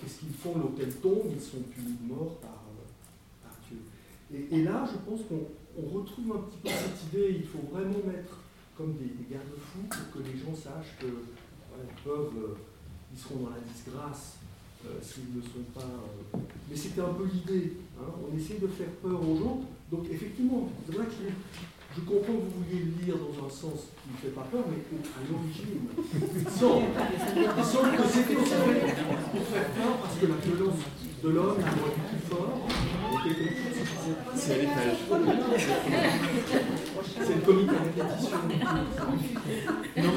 [0.00, 0.58] Qu'est-ce qu'ils font?
[0.58, 2.62] L'hôtel tombe, ils sont punis de mort par,
[3.68, 3.78] Dieu.
[4.50, 8.02] Et là, je pense qu'on on retrouve un petit peu cette idée, il faut vraiment
[8.06, 8.38] mettre
[8.76, 12.56] comme des, des garde-fous pour que les gens sachent que voilà, ils peuvent, euh,
[13.12, 14.36] ils seront dans la disgrâce
[15.00, 15.86] s'ils ne sont pas.
[16.68, 17.74] Mais c'était un peu l'idée.
[17.98, 18.10] Hein.
[18.20, 19.60] On essaye de faire peur aux gens.
[19.90, 21.12] Donc effectivement, c'est vrai que
[21.94, 24.64] je comprends que vous vouliez le lire dans un sens qui ne fait pas peur,
[24.70, 30.80] mais à l'origine, il semble, que c'était pour faire peur parce que la violence
[31.22, 32.66] de l'homme, loi du plus fort,
[34.34, 34.96] C'est à l'étage.
[37.20, 38.36] C'est le comique à répétition.
[39.96, 40.10] Non,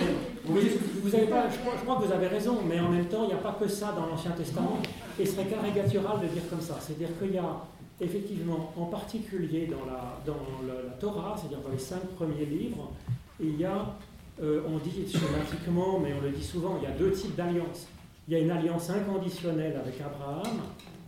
[0.50, 0.62] mais
[1.04, 3.24] vous avez pas, je, crois, je crois que vous avez raison, mais en même temps,
[3.24, 4.80] il n'y a pas que ça dans l'Ancien Testament,
[5.20, 6.78] et ce serait caricatural de dire comme ça.
[6.80, 7.62] C'est-à-dire qu'il y a
[8.02, 12.92] effectivement, en particulier dans la, dans la, Torah, c'est-à-dire dans les cinq premiers livres,
[13.40, 13.96] il y a,
[14.42, 17.88] euh, on dit schématiquement, mais on le dit souvent, il y a deux types d'alliances.
[18.28, 20.58] Il y a une alliance inconditionnelle avec Abraham,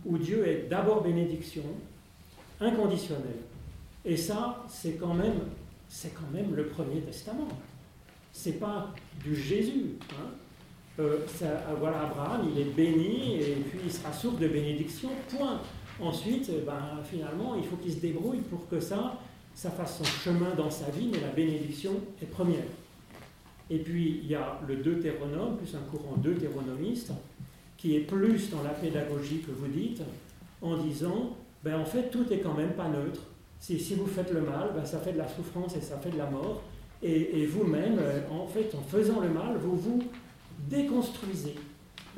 [0.08, 1.62] où Dieu est d'abord bénédiction,
[2.60, 3.42] inconditionnelle.
[4.04, 5.40] Et ça, c'est quand même,
[5.88, 7.48] c'est quand même le premier testament.
[8.32, 8.92] C'est pas
[9.22, 9.98] du Jésus.
[10.12, 10.30] Hein.
[10.98, 11.18] Euh,
[11.78, 15.10] voilà, Abraham, il est béni et puis il sera source de bénédiction.
[15.36, 15.60] Point.
[16.00, 19.20] Ensuite, eh ben, finalement, il faut qu'il se débrouille pour que ça,
[19.54, 21.92] ça fasse son chemin dans sa vie, mais la bénédiction
[22.22, 22.64] est première.
[23.70, 27.12] Et puis, il y a le deutéronome, plus un courant deutéronomiste,
[27.78, 30.02] qui est plus dans la pédagogie que vous dites,
[30.60, 33.22] en disant, ben, en fait, tout est quand même pas neutre.
[33.60, 36.10] Si, si vous faites le mal, ben, ça fait de la souffrance et ça fait
[36.10, 36.62] de la mort.
[37.02, 40.02] Et, vous-même, euh, en fait, en faisant le mal, vous vous
[40.68, 41.54] déconstruisez.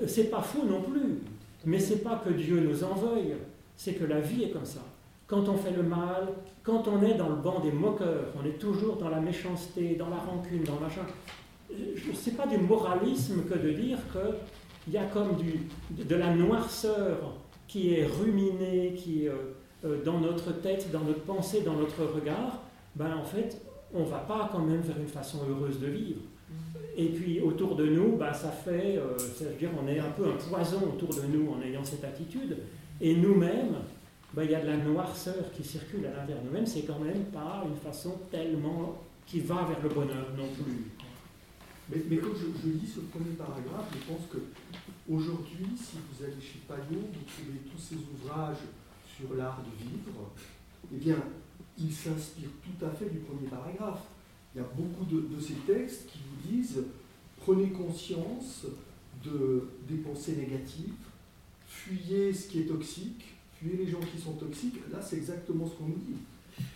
[0.01, 1.21] Euh, c'est pas fou non plus,
[1.67, 3.35] mais c'est pas que Dieu nous en veuille
[3.81, 4.81] c'est que la vie est comme ça.
[5.27, 6.29] Quand on fait le mal,
[6.63, 10.11] quand on est dans le banc des moqueurs, on est toujours dans la méchanceté, dans
[10.11, 11.01] la rancune, dans le machin.
[11.71, 13.97] Ce n'est pas du moralisme que de dire
[14.83, 15.37] qu'il y a comme
[15.91, 17.35] de la noirceur
[17.67, 22.05] qui est ruminée, qui est euh, euh, dans notre tête, dans notre pensée, dans notre
[22.05, 22.61] regard.
[22.97, 23.63] Ben en fait,
[23.95, 26.21] on va pas quand même vers une façon heureuse de vivre.
[26.97, 29.17] Et puis autour de nous, ben, ça fait, euh,
[29.59, 32.59] dire, on est un peu un poison autour de nous en ayant cette attitude.
[33.01, 33.77] Et nous-mêmes,
[34.35, 36.99] ben, il y a de la noirceur qui circule à l'intérieur de nous-mêmes, c'est quand
[36.99, 40.91] même pas une façon tellement qui va vers le bonheur non plus.
[41.91, 44.39] Mais, mais quand je, lis ce premier paragraphe, je pense que
[45.11, 48.65] aujourd'hui, si vous allez chez Payot, vous trouvez tous ces ouvrages
[49.05, 50.31] sur l'art de vivre,
[50.93, 51.17] eh bien,
[51.79, 54.05] ils s'inspirent tout à fait du premier paragraphe.
[54.55, 56.83] Il y a beaucoup de, de ces textes qui vous disent
[57.41, 58.67] prenez conscience
[59.25, 60.95] de, des pensées négatives,
[61.67, 63.25] fuyez ce qui est toxique,
[63.59, 64.77] fuyez les gens qui sont toxiques.
[64.91, 66.17] Là, c'est exactement ce qu'on nous dit.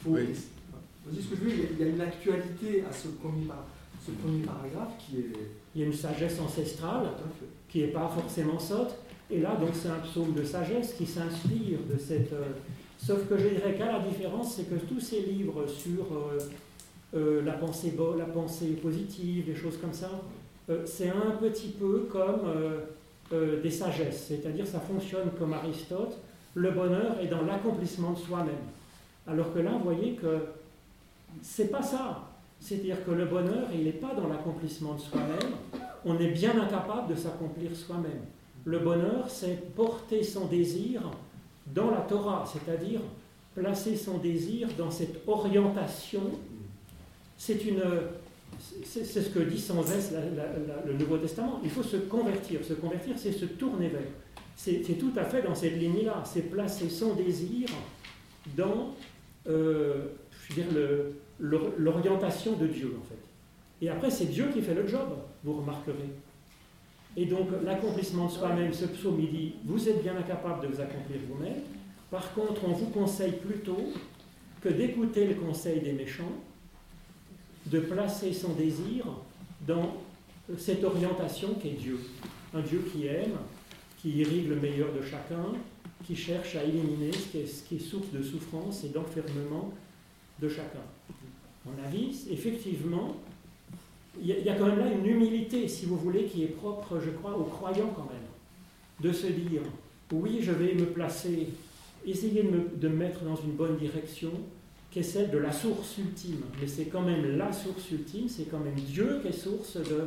[0.02, 3.46] Faut, ce que je veux il y a une actualité à ce premier,
[4.04, 5.32] ce premier paragraphe qui est.
[5.74, 7.08] Il y a une sagesse ancestrale
[7.68, 8.94] qui n'est pas forcément sotte.
[9.30, 12.32] Et là, donc, c'est un psaume de sagesse qui s'inspire de cette.
[12.32, 12.52] Euh,
[12.98, 16.38] sauf que je dirais qu'à la différence, c'est que tous ces livres sur euh,
[17.16, 20.10] euh, la, pensée, la pensée positive, des choses comme ça,
[20.86, 22.40] c'est un petit peu comme
[23.62, 26.16] des sagesses, c'est-à-dire ça fonctionne comme Aristote,
[26.54, 28.54] le bonheur est dans l'accomplissement de soi-même.
[29.26, 30.38] Alors que là, vous voyez que
[31.42, 32.33] c'est pas ça.
[32.64, 35.53] C'est-à-dire que le bonheur, il n'est pas dans l'accomplissement de soi-même,
[36.07, 38.22] on est bien incapable de s'accomplir soi-même.
[38.64, 41.03] Le bonheur, c'est porter son désir
[41.74, 43.00] dans la Torah, c'est-à-dire
[43.55, 46.22] placer son désir dans cette orientation.
[47.37, 50.14] C'est ce que dit sans cesse
[50.87, 51.61] le Nouveau Testament.
[51.62, 52.64] Il faut se convertir.
[52.64, 54.00] Se convertir, c'est se tourner vers.
[54.57, 56.22] C'est tout à fait dans cette ligne-là.
[56.24, 57.68] C'est placer son désir
[58.57, 58.94] dans
[59.48, 60.07] euh,
[61.38, 63.84] l'orientation de Dieu, en fait.
[63.84, 65.08] Et après, c'est Dieu qui fait le job,
[65.42, 66.10] vous remarquerez.
[67.16, 70.80] Et donc, l'accomplissement de soi-même, ce psaume, il dit Vous êtes bien incapable de vous
[70.80, 71.62] accomplir vous-même.
[72.10, 73.92] Par contre, on vous conseille plutôt
[74.60, 76.32] que d'écouter le conseil des méchants
[77.66, 79.04] de placer son désir
[79.66, 79.96] dans
[80.58, 81.98] cette orientation qu'est Dieu.
[82.52, 83.36] Un Dieu qui aime,
[84.00, 85.46] qui irrigue le meilleur de chacun,
[86.06, 89.72] qui cherche à éliminer ce qui est, source de souffrance et d'enfermement
[90.40, 90.84] de chacun.
[91.64, 93.16] Mon avis, effectivement,
[94.20, 97.11] il y, a quand même là une humilité, si vous voulez, qui est propre, je
[97.11, 99.62] crois, aux croyants quand même, de se dire,
[100.12, 101.48] oui, je vais me placer,
[102.07, 104.31] essayer de me, de me mettre dans une bonne direction,
[104.90, 106.42] qui est celle de la source ultime.
[106.61, 110.05] Mais c'est quand même la source ultime, c'est quand même Dieu qui est source de,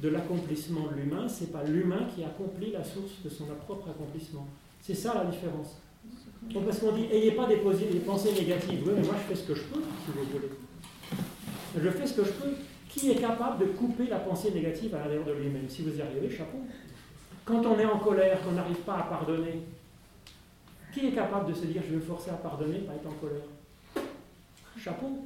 [0.00, 4.46] de l'accomplissement de l'humain, c'est pas l'humain qui accomplit la source de son propre accomplissement.
[4.82, 5.78] C'est ça la différence.
[6.52, 8.82] Donc parce qu'on dit, ayez pas des pensées négatives.
[8.84, 10.50] Oui, mais moi je fais ce que je peux, si vous voulez.
[11.76, 12.54] Je fais ce que je peux.
[12.88, 15.68] Qui est capable de couper la pensée négative à l'intérieur de lui-même?
[15.68, 16.58] Si vous y arrivez, chapeau.
[17.44, 19.62] Quand on est en colère, qu'on n'arrive pas à pardonner,
[20.92, 23.42] qui est capable de se dire, je vais forcer à pardonner, pas être en colère?
[24.78, 25.24] Chapeau.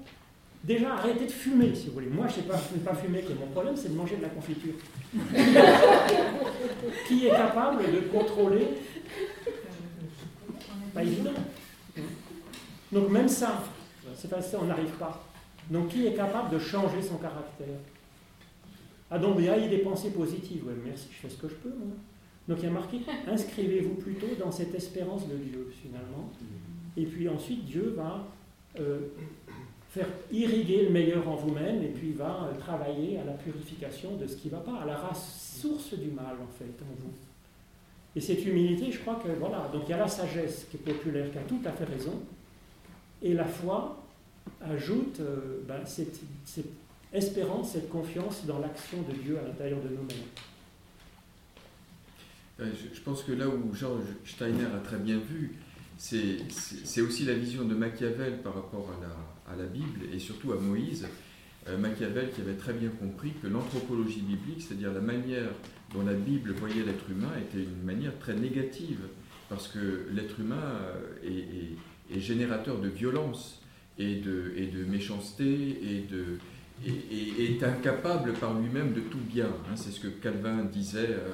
[0.64, 2.08] Déjà, arrêtez de fumer, si vous voulez.
[2.08, 2.58] Moi, je ne sais pas,
[2.92, 4.74] pas fumer, mon problème, c'est de manger de la confiture.
[7.06, 8.68] qui est capable de contrôler?
[10.94, 11.30] Pas évident.
[12.90, 13.62] Donc même ça,
[14.16, 15.27] c'est pas ça, on n'arrive pas.
[15.70, 17.78] Donc qui est capable de changer son caractère?
[19.10, 20.62] Ah donc il y a des pensées positives.
[20.66, 21.70] Oui, merci, je fais ce que je peux.
[21.70, 21.96] Moi.
[22.48, 26.30] Donc il y a marqué inscrivez-vous plutôt dans cette espérance de Dieu finalement.
[26.96, 28.26] Et puis ensuite Dieu va
[28.80, 29.00] euh,
[29.90, 34.26] faire irriguer le meilleur en vous-même et puis va euh, travailler à la purification de
[34.26, 37.12] ce qui ne va pas, à la race source du mal en fait en vous.
[38.16, 40.80] Et cette humilité, je crois que voilà, donc il y a la sagesse qui est
[40.80, 42.20] populaire, qui a tout à fait raison,
[43.22, 43.96] et la foi
[44.60, 46.20] ajoute euh, ben, cette,
[47.12, 50.26] espérance, cette confiance dans l'action de Dieu à l'intérieur de nous-mêmes.
[52.58, 55.54] Je pense que là où Georges Steiner a très bien vu,
[55.96, 58.90] c'est aussi la vision de Machiavel par rapport
[59.46, 61.06] à la, Bible et surtout à Moïse.
[61.68, 65.50] Euh, Machiavel qui avait très bien compris que l'anthropologie biblique, c'est-à-dire la manière
[65.92, 69.00] dont la Bible voyait l'être humain, était une manière très négative,
[69.48, 73.57] parce que l'être humain euh, est, est, générateur de violence
[73.98, 76.04] et de, et de méchanceté et,
[76.84, 79.46] est incapable par lui-même de tout bien.
[79.46, 79.74] Hein.
[79.74, 81.10] c'est ce que Calvin disait.
[81.10, 81.32] Euh,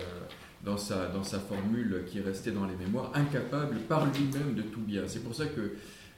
[0.65, 5.03] dans sa, formule qui restait dans les mémoires, incapable par lui-même de tout bien.
[5.07, 5.75] C'est pour ça que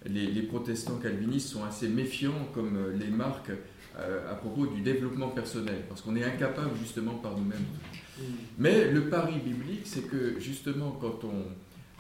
[0.09, 3.51] les, les, protestants calvinistes sont assez méfiants, comme euh, les marques,
[3.99, 7.65] euh, à propos du développement personnel, parce qu'on est incapable justement par nous-mêmes.
[8.59, 11.45] Mais le pari biblique, c'est que justement, quand on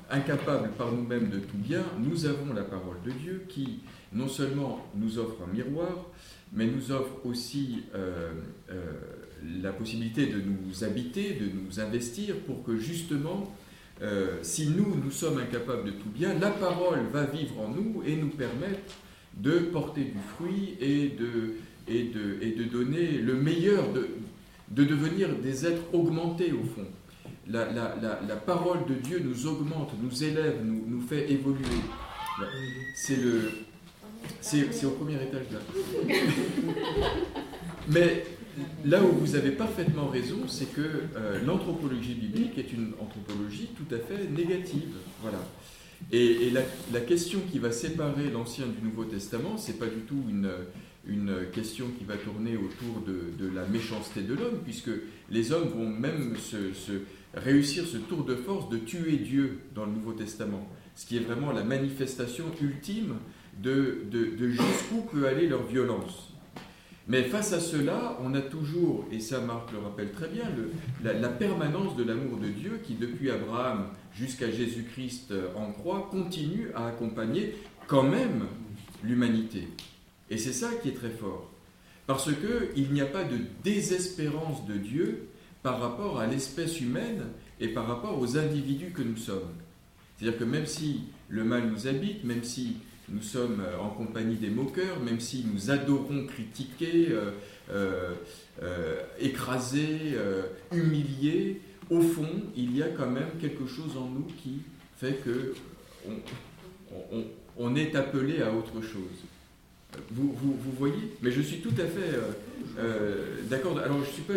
[0.08, 3.80] incapable par nous-mêmes de tout bien, nous avons la parole de Dieu qui
[4.12, 6.06] non seulement nous offre un miroir,
[6.52, 8.32] mais nous offre aussi euh,
[9.62, 13.52] la possibilité de nous habiter, de nous investir pour que justement,
[14.02, 18.02] euh, si nous, nous sommes incapables de tout bien, la parole va vivre en nous
[18.06, 18.94] et nous permettre
[19.36, 21.54] de porter du fruit et de,
[21.88, 24.08] et de, et de donner le meilleur, de,
[24.70, 26.86] de devenir des êtres augmentés au fond.
[27.48, 31.64] La, la, la, parole de Dieu nous augmente, nous élève, nous, nous fait évoluer.
[32.96, 33.50] C'est le,
[34.40, 35.58] c'est au premier étage là.
[37.88, 38.24] Mais
[38.84, 43.94] là où vous avez parfaitement raison, c'est que euh, l'anthropologie biblique est une anthropologie tout
[43.94, 44.94] à fait négative.
[45.22, 45.38] Voilà.
[46.12, 50.50] Et, la, question qui va séparer l'Ancien du Nouveau Testament, c'est pas du tout une,
[51.06, 54.90] une question qui va tourner autour de, la méchanceté de l'homme, puisque
[55.30, 56.34] les hommes vont même
[57.34, 61.20] réussir ce tour de force de tuer Dieu dans le Nouveau Testament, ce qui est
[61.20, 63.14] vraiment la manifestation ultime
[63.62, 66.26] de, de jusqu'où peut aller leur violence.
[67.08, 70.44] Mais face à cela, on a toujours, et ça Marc le rappelle très bien,
[71.04, 76.70] la, permanence de l'amour de Dieu qui, depuis Abraham jusqu'à Jésus-Christ euh, en croix, continue
[76.74, 77.54] à accompagner
[77.86, 78.46] quand même
[79.04, 79.68] l'humanité.
[80.30, 81.48] Et c'est ça qui est très fort.
[82.08, 85.28] Parce qu'il n'y a pas de désespérance de Dieu
[85.62, 87.26] par rapport à l'espèce humaine
[87.60, 89.54] et par rapport aux individus que nous sommes.
[90.16, 94.36] C'est-à-dire que même si le mal nous habite, même si nous sommes euh, en compagnie
[94.36, 97.30] des moqueurs, même si nous adorons critiquer, euh,
[98.62, 100.16] euh, écraser,
[100.72, 104.62] humilier, au fond, il y a quand même quelque chose en nous qui
[104.98, 105.54] fait que
[107.58, 109.24] on, est appelé à autre chose.
[110.10, 110.34] Vous,
[110.78, 111.12] voyez?
[111.22, 112.18] Mais je suis tout à fait
[113.48, 113.78] d'accord.
[113.78, 114.34] Alors, je suis pas.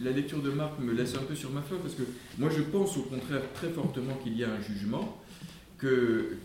[0.00, 2.02] La lecture de Marc me laisse un peu sur ma foi parce que
[2.38, 5.18] moi, je pense au contraire très fortement qu'il y a un jugement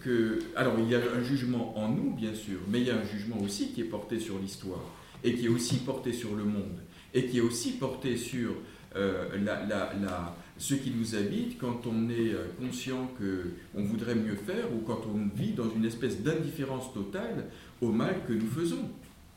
[0.03, 2.95] que, Alors, il y a un jugement en nous, bien sûr, mais il y a
[2.95, 4.83] un jugement aussi qui est porté sur l'histoire,
[5.23, 6.79] et qui est aussi porté sur le monde,
[7.13, 8.51] et qui est aussi porté sur
[8.95, 14.65] euh, la, ce qui nous habite quand on est euh, conscient qu'on voudrait mieux faire,
[14.73, 17.45] ou quand on vit dans une espèce d'indifférence totale
[17.81, 18.89] au mal que nous faisons.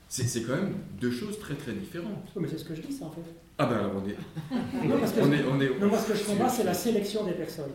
[0.08, 2.30] C'est quand même deux choses très très différentes.
[2.36, 3.22] mais c'est ce que je dis, ça, en fait.
[3.56, 4.86] Ah ben alors on est...
[4.86, 5.78] non, parce que, on est, on est...
[5.78, 7.70] non, parce que je comprends, c'est la sélection des personnes.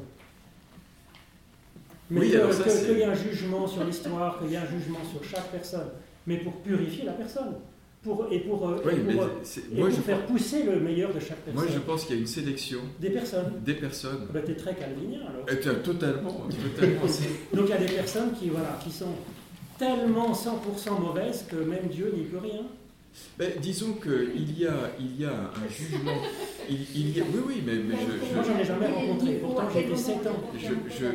[2.10, 5.52] Mais qu'il y ait un jugement sur l'histoire, qu'il y ait un jugement sur chaque
[5.52, 5.89] personne,
[6.26, 7.56] mais pour purifier la personne.
[8.04, 11.56] Pour, et pour, euh, pour, faire pousser le meilleur de chaque personne.
[11.56, 12.80] Moi, je pense qu'il y a une sélection.
[13.01, 13.53] Des personnes.
[13.66, 14.28] Des personnes.
[14.32, 15.49] Ben, tu es très calvinien alors.
[15.49, 16.47] Et eh, totalement.
[16.47, 17.01] totalement
[17.53, 19.16] Donc il y a des personnes qui, voilà, qui sont
[19.78, 22.64] tellement 100% mauvaises que même Dieu n'y peut rien.
[23.38, 26.18] Ben, disons qu'il y a, il y a un jugement.
[26.70, 29.34] Il, y a, oui, oui, mais, mais je, Moi, j'en ai jamais rencontré.
[29.36, 30.68] Pourtant, j'ai été 7 ans je,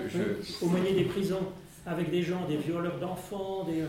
[0.09, 1.49] je, au moyen des prisons
[1.85, 3.83] avec des gens, des violeurs d'enfants, des,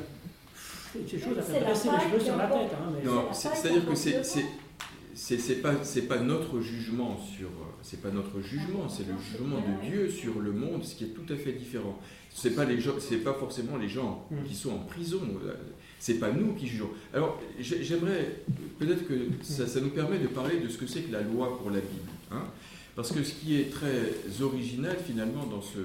[1.00, 2.72] des choses à faire dresser les cheveux sur la tête.
[2.74, 4.22] Hein, Non, c'est-à-dire que c'est
[5.16, 7.50] c'est pas c'est pas notre jugement sur
[7.84, 11.08] c'est pas notre jugement c'est le jugement de Dieu sur le monde ce qui est
[11.08, 12.00] tout à fait différent
[12.34, 14.44] c'est pas les gens c'est pas forcément les gens mm.
[14.48, 15.22] qui sont en prison
[16.04, 16.90] c'est pas nous qui jugeons.
[17.14, 18.42] Alors, j'aimerais,
[18.78, 21.70] peut-être que ça, nous permet de parler de ce que c'est que la loi pour
[21.70, 22.12] la Bible.
[22.30, 22.44] Hein.
[22.94, 24.12] Parce que ce qui est très
[24.42, 25.80] original finalement dans, ce,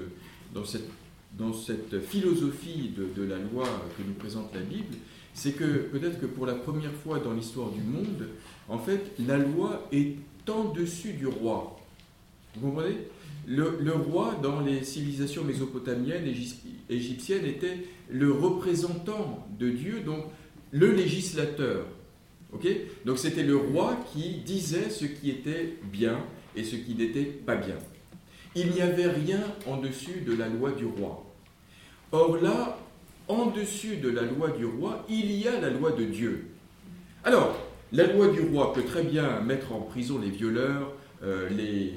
[0.53, 0.89] dans, cette,
[1.37, 3.63] dans cette philosophie de, de la loi
[3.97, 4.93] que nous présente la Bible,
[5.33, 8.27] c'est que peut-être que pour la première fois dans l'histoire du monde,
[8.67, 10.17] en fait, la loi est
[10.49, 11.78] en dessus du roi.
[12.55, 12.97] Vous comprenez?
[13.47, 16.31] Le, roi, dans les civilisations mésopotamiennes,
[16.89, 17.77] égyptiennes, était
[18.09, 20.25] le représentant de Dieu, donc
[20.71, 21.85] le législateur.
[23.05, 26.19] donc c'était le roi qui disait ce qui était bien
[26.55, 27.77] et ce qui n'était pas bien.
[28.55, 31.25] Il n'y avait rien en dessus de la loi du roi.
[32.11, 32.77] Or là,
[33.27, 36.47] en dessus de la loi du roi, il y a la loi de Dieu.
[37.23, 37.55] Alors,
[37.91, 40.93] la loi du roi peut très bien mettre en prison les violeurs,
[41.23, 41.91] euh, les,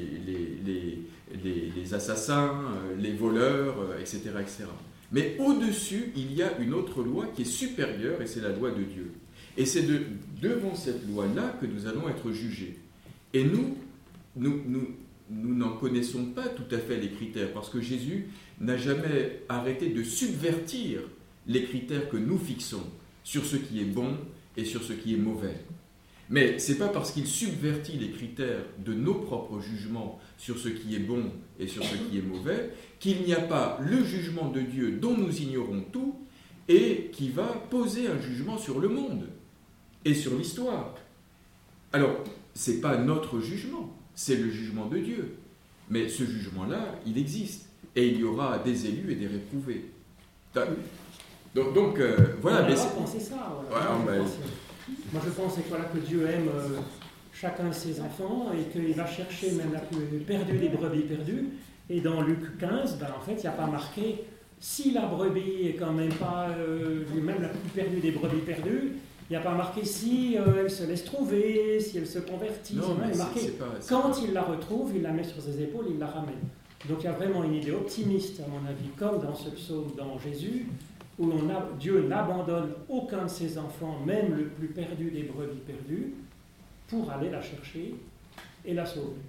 [1.44, 4.64] les, assassins, euh, les voleurs, etc., euh, etc.
[5.12, 8.70] Mais au-dessus, il y a une autre loi qui est supérieure, et c'est la loi
[8.70, 9.12] de Dieu.
[9.56, 10.00] Et c'est de,
[10.40, 12.78] devant cette loi-là que nous allons être jugés.
[13.34, 13.76] Et nous,
[14.36, 14.88] nous, nous,
[15.30, 18.28] nous n'en connaissons pas tout à fait les critères, parce que Jésus
[18.60, 21.00] n'a jamais arrêté de subvertir
[21.46, 22.84] les critères que nous fixons
[23.24, 24.16] sur ce qui est bon
[24.56, 25.64] et sur ce qui est mauvais.
[26.30, 30.68] Mais ce n'est pas parce qu'il subvertit les critères de nos propres jugements sur ce
[30.68, 31.24] qui est bon
[31.58, 32.70] et sur ce qui est mauvais
[33.00, 36.16] qu'il n'y a pas le jugement de Dieu dont nous ignorons tout
[36.68, 39.26] et qui va poser un jugement sur le monde
[40.04, 40.94] et sur l'histoire.
[41.92, 45.34] Alors, ce n'est pas notre jugement, c'est le jugement de Dieu.
[45.90, 47.68] Mais ce jugement-là, il existe.
[47.94, 49.90] Et il y aura des élus et des réprouvés.
[51.54, 52.62] Donc, donc euh, voilà.
[52.62, 53.62] mais c'est ça.
[53.68, 53.98] Voilà,
[55.12, 56.78] moi, je pense voilà, que Dieu aime euh,
[57.32, 61.48] chacun de ses enfants et qu'il va chercher même la plus perdue des brebis perdues.
[61.90, 64.24] Et dans Luc 15, ben, en fait, il n'y a pas marqué
[64.58, 68.92] si la brebis est quand même pas, euh, même la plus perdue des brebis perdues,
[69.28, 72.76] il n'y a pas marqué si euh, elle se laisse trouver, si elle se convertit.
[72.76, 73.52] Non, il marqué
[73.88, 76.34] quand il la retrouve, il la met sur ses épaules, il la ramène.
[76.88, 79.92] Donc il y a vraiment une idée optimiste, à mon avis, comme dans ce psaume
[79.96, 80.66] dans Jésus,
[81.18, 81.30] où
[81.78, 86.14] Dieu n'abandonne aucun de ses enfants, même le plus perdu des brebis perdues,
[86.88, 87.94] pour aller la chercher
[88.64, 89.20] et la sauver.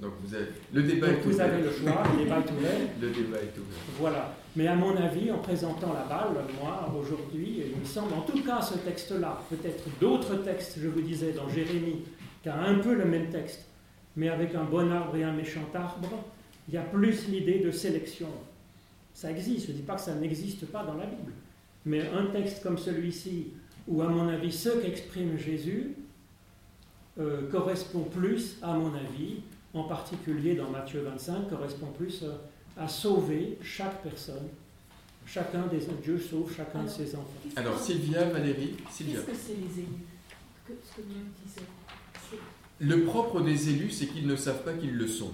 [0.00, 2.80] Donc vous avez, le débat est vous avez le choix, le débat est ouvert.
[3.00, 3.78] Le débat est ouvert.
[3.98, 4.34] Voilà.
[4.56, 8.42] Mais à mon avis, en présentant la balle, moi, aujourd'hui, il me semble, en tout
[8.42, 12.04] cas ce texte-là, peut-être d'autres textes, je vous disais, dans Jérémie,
[12.42, 13.66] qui a un peu le même texte,
[14.16, 16.24] mais avec un bon arbre et un méchant arbre,
[16.68, 18.28] il y a plus l'idée de sélection.
[19.20, 21.32] Ça existe, je ne dis pas que ça n'existe pas dans la Bible.
[21.84, 23.48] Mais un texte comme celui-ci,
[23.86, 25.94] où à mon avis ce qu'exprime Jésus
[27.18, 29.40] euh, correspond plus, à mon avis,
[29.74, 32.32] en particulier dans Matthieu 25, correspond plus euh,
[32.78, 34.48] à sauver chaque personne.
[35.26, 37.28] Chacun des Dieu sauve chacun de ses enfants.
[37.56, 39.20] Alors Sylvia, Valérie, Sylvia.
[39.20, 40.06] Qu'est-ce que c'est les élus?
[40.66, 42.38] Que, Ce que vous
[42.78, 45.32] Le propre des élus, c'est qu'ils ne savent pas qu'ils le sont.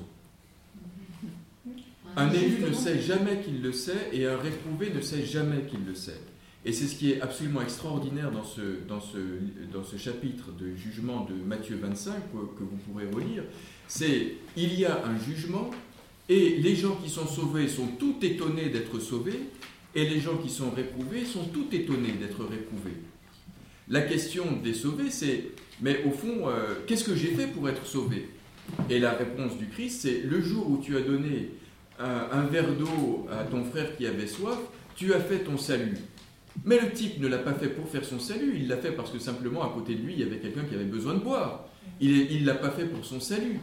[2.17, 5.85] Un élu ne sait jamais qu'il le sait et un réprouvé ne sait jamais qu'il
[5.87, 6.21] le sait.
[6.65, 9.19] Et c'est ce qui est absolument extraordinaire dans ce, dans ce,
[9.73, 13.45] dans ce chapitre de jugement de Matthieu 25 que, que vous pourrez relire.
[13.87, 15.71] C'est il y a un jugement
[16.29, 19.41] et les gens qui sont sauvés sont tout étonnés d'être sauvés
[19.95, 22.97] et les gens qui sont réprouvés sont tout étonnés d'être réprouvés.
[23.89, 25.45] La question des sauvés, c'est
[25.81, 28.29] mais au fond, euh, qu'est-ce que j'ai fait pour être sauvé?
[28.91, 31.51] Et la réponse du Christ, c'est le jour où tu as donné
[31.99, 34.59] un, verre d'eau à ton frère qui avait soif,
[34.97, 35.97] tu as fait ton salut.
[36.65, 39.11] Mais le type ne l'a pas fait pour faire son salut, il l'a fait parce
[39.11, 41.69] que simplement à côté de lui, il y avait quelqu'un qui avait besoin de boire.
[42.01, 43.61] Il ne l'a pas fait pour son salut.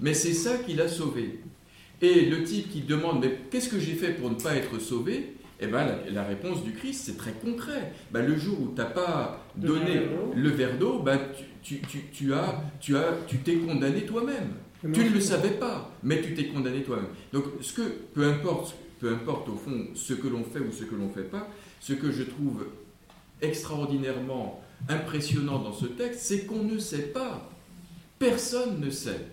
[0.00, 1.40] Mais c'est ça qui l'a sauvé.
[2.00, 5.36] Et le type qui demande, mais qu'est-ce que j'ai fait pour ne pas être sauvé?
[5.60, 7.92] Eh ben, la, réponse du Christ, c'est très concret.
[8.10, 10.02] Ben, le jour où tu n'as pas donné
[10.34, 11.20] le verre d'eau, ben,
[11.62, 14.54] tu, tu, as, tu as, tu t'es condamné toi-même.
[14.82, 17.06] Tu ne le savais pas, mais tu t'es condamné toi-même.
[17.32, 20.84] Donc, ce que, peu importe, peu importe au fond ce que l'on fait ou ce
[20.84, 21.48] que l'on ne fait pas,
[21.80, 22.66] ce que je trouve
[23.40, 27.48] extraordinairement impressionnant dans ce texte, c'est qu'on ne sait pas.
[28.18, 29.26] Personne ne sait.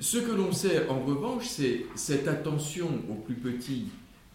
[0.00, 3.86] Ce que l'on sait en revanche, c'est cette attention aux plus petits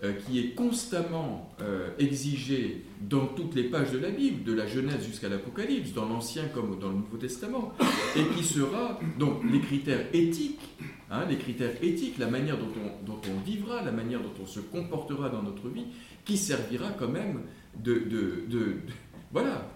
[0.03, 4.65] euh, qui est constamment euh, exigé dans toutes les pages de la Bible, de la
[4.65, 7.71] Genèse jusqu'à l'Apocalypse, dans l'Ancien comme dans le Nouveau Testament,
[8.15, 10.75] et qui sera donc les critères éthiques,
[11.11, 14.47] hein, les critères éthiques, la manière dont on, dont on, vivra, la manière dont on
[14.47, 15.85] se comportera dans notre vie,
[16.25, 17.41] qui servira quand même
[17.77, 18.77] de, de, de,
[19.31, 19.67] voilà.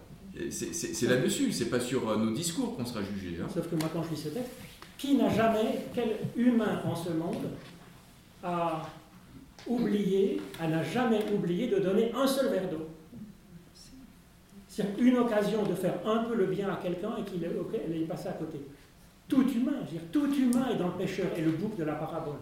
[0.50, 3.38] C'est là-dessus, c'est pas sur euh, nos discours qu'on sera jugé.
[3.42, 3.48] Hein.
[3.54, 4.52] Sauf que moi, quand je lis ce texte,
[4.98, 7.52] qui n'a jamais, quel humain en ce monde
[8.44, 8.82] a
[9.68, 12.88] oublié, elle n'a jamais oublié de donner un seul verre d'eau.
[14.68, 18.28] C'est une occasion de faire un peu le bien à quelqu'un et qu'il est, passé
[18.28, 18.60] à côté.
[19.28, 21.84] tout humain, je veux dire, tout humain est dans le pécheur, et le bouc de
[21.86, 22.40] la parabole.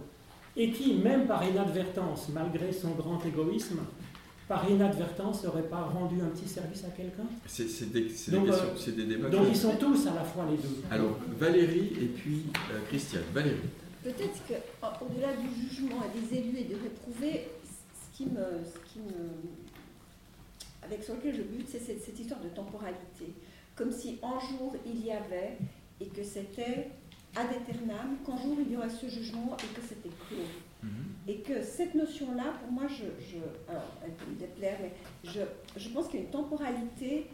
[0.56, 3.80] Et qui, même par inadvertance, malgré son grand égoïsme,
[4.48, 7.24] par inadvertance, n'aurait pas rendu un petit service à quelqu'un?
[7.48, 9.30] C'est des, c'est des Donc, questions, euh, des débats.
[9.30, 10.82] Donc ils sont tous à la fois les deux.
[10.92, 13.24] Alors, Valérie et puis euh, Christiane.
[13.34, 13.58] Valérie.
[14.04, 19.00] Peut-être qu'au-delà du jugement et des élus et de réprouver, ce qui me, ce qui
[19.00, 19.30] me,
[20.84, 23.34] avec sur lequel je bute, c'est cette, cette histoire de temporalité.
[23.76, 25.58] Comme si un jour il y avait
[26.02, 26.90] et que c'était
[27.36, 27.48] ad
[28.26, 30.90] qu'un jour il y aurait ce jugement et que c'était clos.
[31.28, 33.38] Et que cette notion-là, pour moi, je, je,
[33.72, 34.92] alors, elle peut me déplaire, mais
[35.24, 35.40] je,
[35.78, 37.28] je pense qu'il y a une temporalité.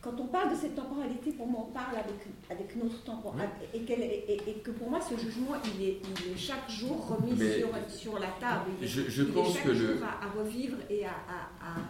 [0.00, 2.14] Quand on parle de cette temporalité, pour moi, on parle avec,
[2.48, 3.66] avec notre temporalité.
[3.74, 8.18] Et, que pour moi, ce jugement, il est, il est chaque jour remis sur, sur
[8.18, 8.70] la table.
[8.80, 10.02] Il est, Je, je il est pense chaque que jour le.
[10.04, 11.80] à, à revivre et à, à- à-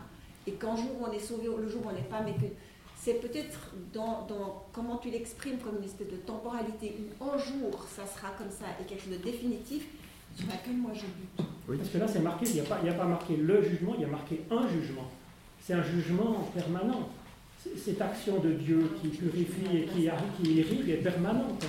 [0.46, 2.50] et qu'un jour on est sauvé, le jour où on n'est pas, mais que
[2.96, 7.84] c'est peut-être dans, dans comment tu l'exprimes comme une espèce de temporalité où un jour
[7.94, 9.86] ça sera comme ça et quelque chose de définitif
[10.34, 11.46] sur laquelle moi je bute.
[11.78, 13.60] Parce que là, c'est marqué, il n'y a, pas- il n'y a pas marqué le
[13.62, 15.04] jugement, il y a marqué un jugement.
[15.60, 17.10] C'est un jugement permanent.
[17.62, 20.08] C'est- Cette action de Dieu qui purifie et qui,
[20.42, 21.64] qui irrigue est permanente.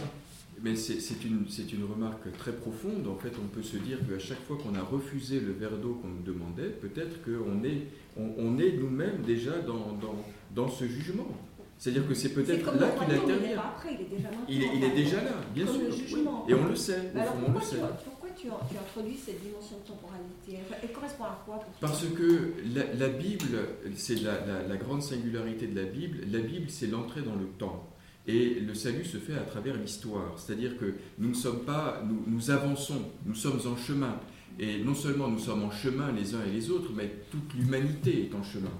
[0.61, 3.07] Mais c'est une, c'est une remarque très profonde.
[3.07, 5.99] En fait, on peut se dire qu'à chaque fois qu'on a refusé le verre d'eau
[6.01, 7.83] qu'on nous demandait, peut-être qu'on est,
[8.17, 10.15] on, on est nous-mêmes déjà dans, dans,
[10.53, 11.29] dans ce jugement.
[11.77, 13.55] C'est-à-dire que c'est peut-être comme là qu'il intervient.
[13.55, 14.45] pas après, il est déjà maintenant.
[14.49, 15.83] Il est, il est déjà là, bien Comme sûr.
[15.85, 15.97] le oui.
[15.97, 16.45] jugement.
[16.49, 17.75] Et on le sait, au Alors fond, on le sait.
[17.77, 18.08] tu,
[18.39, 23.57] tu, introduis cette dimension de temporalité elle, correspond à quoi Parce que la, Bible,
[23.95, 26.19] c'est la, grande singularité de la Bible.
[26.31, 27.89] La Bible, c'est l'entrée dans le temps.
[28.27, 30.37] Et le salut se fait à travers l'histoire.
[30.37, 34.19] C'est-à-dire que nous ne sommes pas, nous avançons, nous sommes en chemin.
[34.59, 38.29] Et non seulement nous sommes en chemin les uns et les autres, mais toute l'humanité
[38.29, 38.71] est en chemin.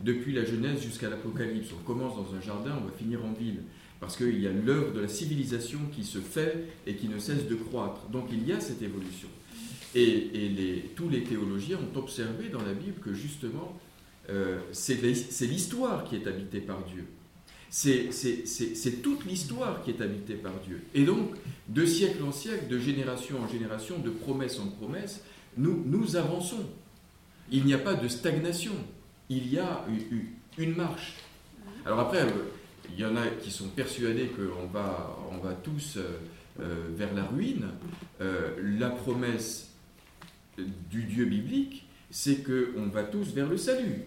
[0.00, 1.70] Depuis la Genèse jusqu'à l'Apocalypse.
[1.78, 3.62] On commence dans un jardin, on va finir en ville.
[4.00, 7.46] Parce qu'il y a l'œuvre de la civilisation qui se fait et qui ne cesse
[7.48, 8.06] de croître.
[8.10, 9.28] Donc il y a cette évolution.
[9.94, 13.76] Et, tous les théologiens ont observé dans la Bible que justement,
[14.30, 17.06] euh, c'est l'hi- c'est l'histoire qui est habitée par Dieu.
[17.70, 20.82] C'est toute l'histoire qui est habitée par Dieu.
[20.94, 21.32] Et donc,
[21.68, 25.22] de siècle en siècle, de génération en génération, de promesse en promesse,
[25.56, 26.64] nous, avançons.
[27.50, 28.72] Il n'y a pas de stagnation.
[29.28, 30.26] Il y a une, une-
[30.68, 31.14] une marche.
[31.84, 32.30] Alors après, euh,
[32.92, 36.18] il y en a qui sont persuadés qu'on va, on va tous euh,
[36.60, 37.66] euh, vers la ruine.
[38.20, 39.70] Euh, la promesse
[40.90, 44.02] du Dieu biblique, c'est qu'on va tous vers le salut.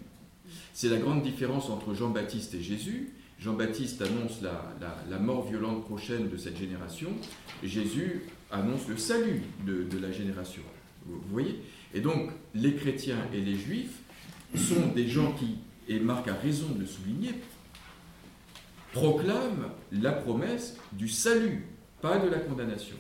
[0.74, 3.12] C'est la grande différence entre Jean-Baptiste et Jésus.
[3.40, 4.76] Jean-Baptiste annonce la,
[5.10, 7.10] la- mort violente prochaine de cette génération.
[7.64, 10.62] Jésus annonce le salut de, de la génération.
[11.06, 11.60] Vous voyez?
[11.94, 13.98] Et donc, les chrétiens et les juifs
[14.56, 15.56] sont des gens qui,
[15.88, 17.30] et Marc a raison de le souligner,
[18.94, 21.66] proclament la promesse du salut,
[22.02, 22.96] pas de la condamnation.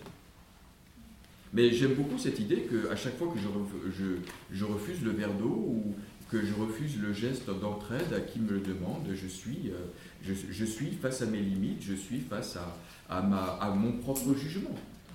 [1.53, 5.11] Mais j'aime beaucoup cette idée qu'à chaque fois que je, ref- je- je refuse le
[5.11, 5.95] verre d'eau ou
[6.31, 9.75] que je refuse le geste d'entraide à qui me le demande, je suis, euh,
[10.23, 12.77] je, je suis face à mes limites, je suis face à,
[13.13, 14.69] à, ma, à mon propre jugement.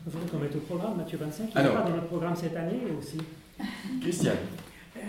[0.06, 2.54] Il faudrait qu'on mette au programme Matthieu 25, il n'est pas dans notre programme cette
[2.54, 3.16] année aussi.
[4.02, 4.36] Christiane,
[4.96, 5.00] Euh,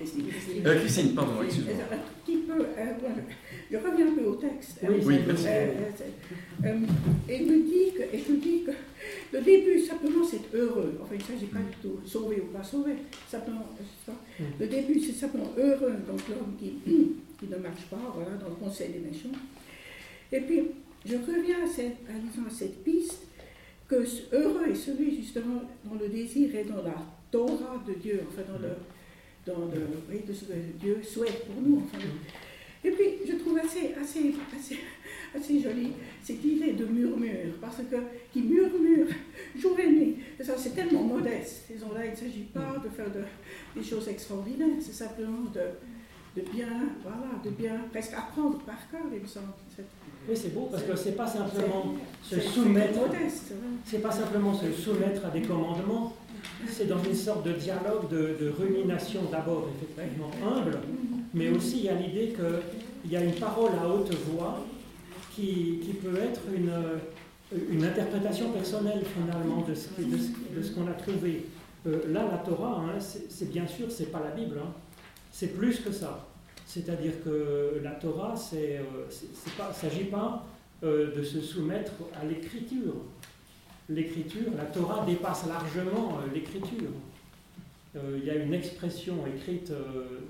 [0.00, 0.72] excusez-moi.
[0.72, 1.74] euh, Christine, pardon, Un excuse-moi.
[2.26, 3.14] petit peu, euh, voilà.
[3.72, 4.80] Je reviens un peu au texte.
[4.82, 5.46] Oui, Oui, merci.
[5.48, 5.66] Euh,
[6.64, 6.78] euh, euh,
[7.26, 8.72] et il me dit que, et je me dis que
[9.32, 10.98] le début, simplement, c'est heureux.
[11.02, 12.92] Enfin, il ne s'agit pas du tout sauvé ou pas sauvé.
[13.26, 13.66] Simplement.
[14.38, 14.42] Mm.
[14.60, 16.74] Le début, c'est simplement heureux, donc l'homme qui,
[17.40, 19.38] qui ne marche pas, voilà, dans le conseil des méchants.
[20.30, 20.62] Et puis,
[21.06, 23.22] je reviens à, cette, à, disons, à cette piste
[23.88, 26.96] que heureux est celui, justement, dont le désir est dans la
[27.30, 28.74] Torah de Dieu, enfin, dans le,
[29.46, 31.82] dans le, oui, de ce que Dieu souhaite pour nous.
[31.86, 32.04] Enfin,
[32.84, 34.78] et puis, je trouve assez, assez, assez,
[35.36, 37.96] assez jolie cette idée de murmure, parce que
[38.32, 39.06] qui murmure
[39.58, 40.16] jour et nuit.
[40.38, 41.64] Et ça, c'est tellement modeste.
[41.68, 46.40] Ces gens-là, il ne s'agit pas de faire de- des choses extraordinaires, c'est simplement de,
[46.40, 46.68] de bien,
[47.02, 49.46] voilà, de bien presque apprendre par cœur, il me semble.
[50.28, 53.18] Oui, c'est beau parce que c'est pas simplement se soumettre, hein.
[53.84, 56.14] c'est pas simplement se soumettre à des commandements,
[56.68, 60.78] c'est dans une sorte de dialogue, de, de rumination d'abord effectivement humble,
[61.34, 64.64] mais aussi il y a l'idée qu'il y a une parole à haute voix
[65.34, 66.72] qui, qui peut être une,
[67.70, 71.46] une interprétation personnelle finalement de ce, qu'on a trouvé.
[71.86, 74.72] Euh, là, la Torah, hein, c'est bien sûr, c'est pas la Bible, hein.
[75.32, 76.28] c'est plus que ça.
[76.64, 80.46] C'est-à-dire que la Torah, c'est, euh, ne s'agit pas
[80.84, 82.94] euh, de se soumettre à l'écriture.
[83.88, 86.90] L'écriture, la Torah dépasse largement euh, l'écriture.
[87.94, 90.20] Euh, il y a une expression écrite euh,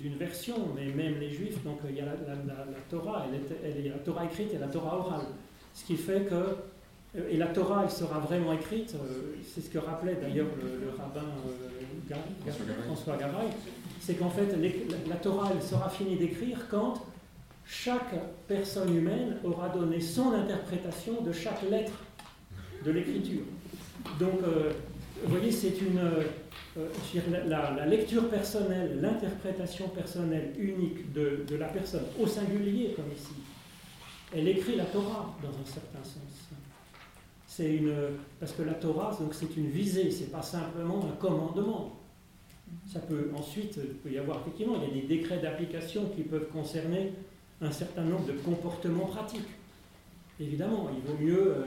[0.00, 2.80] d'une version, mais même les Juifs, donc euh, il y a la, la- la- la
[2.90, 5.26] Torah, elle est, elle est- la Torah écrite et la Torah orale.
[5.74, 6.56] Ce qui fait que
[7.28, 8.94] et la Torah, elle sera vraiment écrite,
[9.44, 11.26] c'est ce que rappelait d'ailleurs le, rabbin
[12.86, 13.48] François Garay,
[14.00, 14.46] c'est qu'en fait,
[15.08, 16.94] la, Torah, elle sera finie d'écrire quand
[17.66, 18.14] chaque
[18.48, 21.92] personne humaine aura donné son interprétation de chaque lettre
[22.84, 23.42] de l'écriture.
[24.18, 24.70] Donc, euh,
[25.22, 25.98] vous voyez, c'est une.
[25.98, 26.24] Euh,
[27.46, 33.34] la, lecture personnelle, l'interprétation personnelle unique de, de, la personne, au singulier comme ici,
[34.32, 36.48] elle écrit la Torah dans un certain sens.
[37.46, 37.92] C'est une.
[38.38, 41.96] Parce que la Torah, donc, c'est une visée, c'est pas simplement un commandement.
[42.86, 46.22] Ça peut ensuite, il peut y avoir effectivement, il y a des décrets d'application qui
[46.22, 47.12] peuvent concerner
[47.60, 49.48] un certain nombre de comportements pratiques.
[50.38, 51.64] Évidemment, il vaut mieux euh,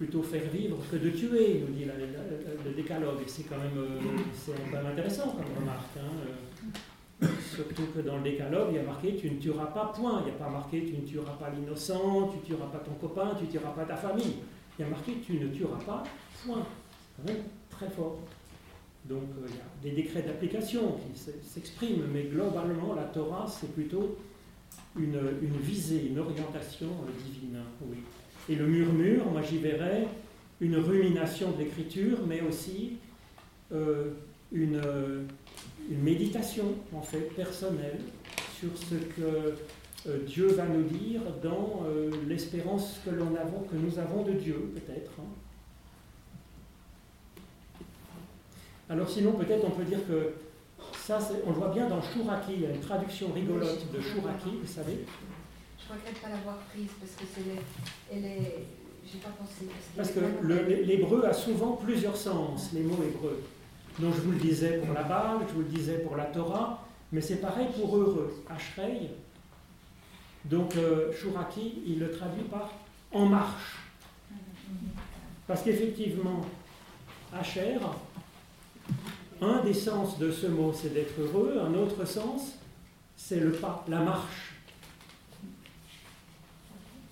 [0.00, 3.20] plutôt faire vivre que de tuer, nous dit le décalogue.
[3.20, 5.94] Et c'est quand, même, euh, intéressant comme remarque.
[5.98, 6.72] Hein,
[7.22, 7.26] euh.
[7.54, 10.22] surtout que dans le décalogue, il y a marqué tu ne tueras pas, point.
[10.22, 12.92] Il n'y a pas marqué tu ne tueras pas l'innocent, tu ne tueras pas ton
[12.92, 14.36] copain, tu ne tueras pas ta famille.
[14.78, 16.02] Il y a marqué tu ne tueras pas,
[16.46, 16.64] point.
[16.64, 18.20] C'est quand même très fort.
[19.04, 24.16] Donc il y a des décrets d'application qui s'expriment, mais globalement, la Torah, c'est plutôt
[24.98, 25.20] une,
[25.60, 27.58] visée, une orientation euh, divine.
[27.82, 27.98] Oui.
[28.48, 30.06] Et le murmure, moi j'y verrais
[30.60, 32.96] une rumination de l'écriture, mais aussi
[33.72, 34.10] euh,
[34.52, 34.80] une,
[35.90, 38.00] une, méditation, en fait, personnelle,
[38.58, 39.54] sur ce que
[40.06, 41.84] euh, Dieu va nous dire dans
[42.26, 45.12] l'espérance que, l'on que nous avons de Dieu, peut-être.
[45.18, 45.30] Hein.
[48.90, 50.32] Alors sinon, peut-être on peut dire que
[50.98, 54.50] ça, on le voit bien dans Chouraki, il y a une traduction rigolote de Chouraki,
[54.60, 55.04] vous savez.
[55.90, 57.42] Je regrette pas l'avoir prise parce que c'est
[58.12, 59.66] j'ai pas pensé.
[59.96, 60.20] Parce, que
[60.84, 63.42] l'hébreu a souvent plusieurs sens, les mots hébreux.
[63.98, 66.86] Donc je vous le disais pour la balle, je vous le disais pour la Torah,
[67.10, 68.44] mais c'est pareil pour heureux.
[68.48, 69.10] Ashrei,
[70.44, 72.70] donc euh, Chouraki, il le traduit par
[73.12, 73.78] en marche.
[75.48, 76.42] Parce qu'effectivement,
[77.32, 77.78] Asher,
[79.40, 81.58] un des sens de ce mot, c'est d'être heureux.
[81.58, 82.52] Un autre sens,
[83.16, 84.49] c'est le pas, la marche.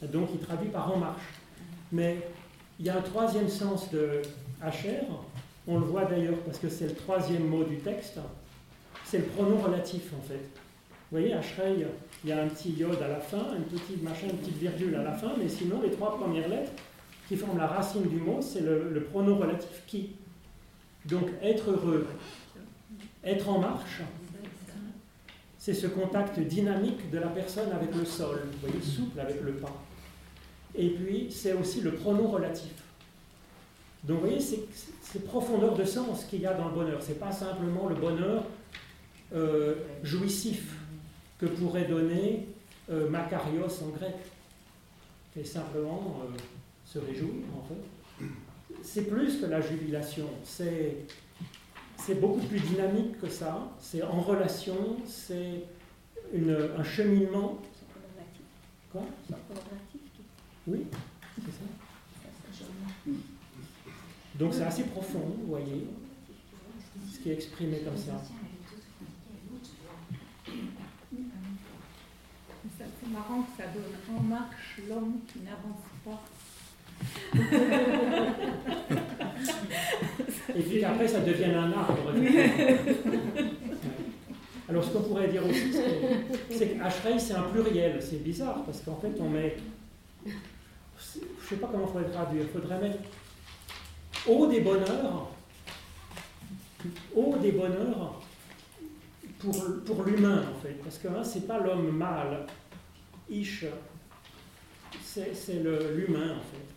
[0.03, 1.23] Donc il traduit par en marche.
[1.93, 2.19] Mais
[2.79, 4.23] il y a un troisième sens de
[4.63, 5.01] Hacher.
[5.67, 8.19] On le voit d'ailleurs parce que c'est le troisième mot du texte.
[9.05, 10.49] C'est le pronom relatif en fait.
[11.11, 11.87] Vous voyez, Ashrei,
[12.23, 14.95] il y a un petit iode à la fin, une petite machin, une petite virgule
[14.95, 16.73] à la fin, mais sinon les trois premières lettres
[17.27, 20.11] qui forment la racine du mot, c'est le, le pronom relatif qui.
[21.07, 22.07] Donc être heureux,
[23.25, 24.03] être en marche,
[25.57, 29.53] c'est ce contact dynamique de la personne avec le sol, vous voyez, souple avec le
[29.53, 29.75] pas.
[30.79, 32.73] Et puis, c'est aussi le pronom relatif.
[34.05, 37.03] Donc, vous voyez, c'est profondeur de sens qu'il y a dans le bonheur.
[37.03, 38.45] Ce n'est pas simplement le bonheur
[39.35, 39.75] euh,
[40.05, 40.77] jouissif
[41.39, 42.47] que pourrait donner
[42.91, 44.15] euh, Makarios en grec,
[45.33, 46.37] qui est simplement euh,
[46.87, 48.27] se réjouir, en fait.
[48.83, 51.07] C'est plus que la jubilation, c'est,
[52.21, 55.65] beaucoup plus dynamique que ça, c'est en relation, c'est
[56.33, 57.59] un cheminement.
[58.93, 59.03] Quoi?
[60.69, 60.85] Oui,
[61.37, 61.65] c'est ça.
[64.39, 65.89] Donc c'est assez profond, vous voyez,
[67.11, 68.23] ce qui est exprimé comme ça.
[72.79, 76.23] C'est marrant que ça donne en marche l'homme qui n'avance pas.
[80.55, 82.13] Et puis après, ça devient un arbre.
[84.69, 85.73] Alors, ce qu'on pourrait dire aussi,
[86.51, 88.03] c'est que c'est un pluriel.
[88.03, 89.57] C'est bizarre, parce qu'en fait, on met.
[91.15, 92.43] Je ne sais pas comment il faudrait traduire.
[92.43, 92.99] Il faudrait mettre
[94.27, 95.29] haut des bonheurs.
[97.43, 98.21] Des bonheurs
[99.39, 99.55] pour,
[99.85, 100.75] pour l'humain, en fait.
[100.83, 102.47] Parce que hein, c'est pas l'homme mâle,
[103.31, 103.65] ish,
[105.03, 106.69] c'est l'humain, en fait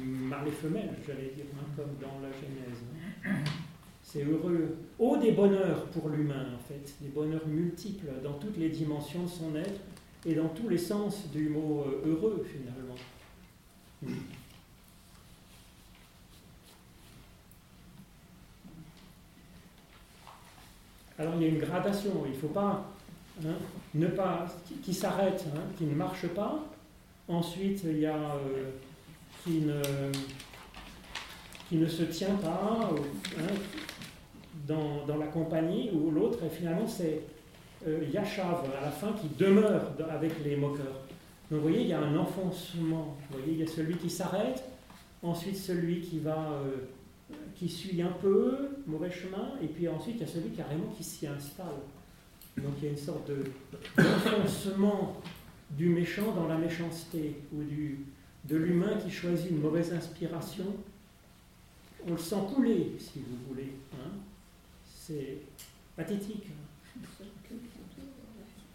[0.00, 3.44] mâle et femelle, j'allais dire, hein, comme dans la Genèse.
[4.02, 4.76] C'est heureux.
[4.98, 9.28] Haut des bonheurs pour l'humain, en fait, des bonheurs multiples dans toutes les dimensions de
[9.28, 9.80] son être
[10.26, 12.81] et dans tous les sens du mot euh, heureux, finalement.
[21.18, 22.84] Alors il y a une gradation, il ne faut pas
[23.44, 23.54] hein,
[23.94, 24.46] ne pas
[24.82, 26.58] qui, s'arrête, hein, qui ne marche pas.
[27.28, 28.70] Ensuite il y a euh,
[29.44, 29.80] qui ne,
[31.68, 32.90] qui ne se tient pas
[33.38, 33.54] hein,
[34.66, 37.22] dans, dans, la compagnie, ou l'autre, et finalement c'est
[37.86, 41.01] euh, à la fin qui demeure avec les moqueurs.
[41.52, 43.14] Donc vous voyez, il y a un enfoncement.
[43.28, 44.64] Vous voyez, il y a celui qui s'arrête,
[45.22, 46.88] ensuite celui qui va, euh,
[47.54, 51.04] qui suit un peu, mauvais chemin, et puis ensuite il y a celui carrément qui
[51.04, 51.66] s'y installe.
[52.56, 53.30] Donc il y a une sorte
[53.98, 55.20] d'enfoncement
[55.72, 57.98] du méchant dans la méchanceté, ou du,
[58.48, 60.64] de l'humain qui choisit une mauvaise inspiration,
[62.08, 63.72] on le sent couler, si vous voulez.
[63.92, 64.10] Hein.
[64.86, 65.36] C'est
[65.94, 66.46] pathétique.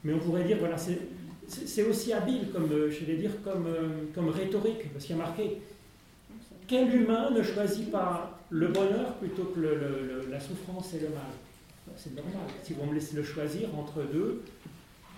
[0.03, 0.99] Mais on pourrait dire, voilà, c'est
[1.89, 5.23] aussi habile, comme, euh, je vais dire, comme, euh, comme rhétorique, parce qu'il y a
[5.23, 5.57] marqué
[6.67, 11.31] quel humain ne choisit pas le bonheur plutôt que la souffrance et le mal?
[11.95, 12.47] C'est normal.
[12.63, 14.43] Si vous me laissez le choisir entre deux,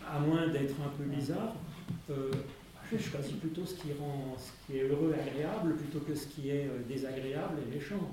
[0.08, 1.56] à moins d'être un peu bizarre,
[2.12, 2.32] euh,
[2.92, 6.28] je choisis plutôt ce qui rend ce qui est heureux et agréable plutôt que ce
[6.28, 8.12] qui est désagréable et méchant.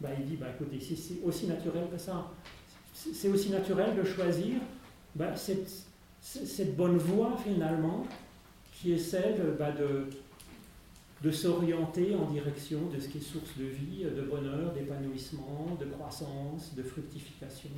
[0.00, 2.30] Bah, il dit, bah, écoutez, c'est aussi naturel que ça
[3.12, 4.58] c'est aussi naturel de choisir
[5.14, 5.68] bah, cette,
[6.76, 8.06] bonne voie finalement
[8.72, 10.06] qui est celle bah, de,
[11.22, 15.86] de s'orienter en direction de ce qui est source de vie, de bonheur, d'épanouissement, de
[15.86, 17.70] croissance, de fructification.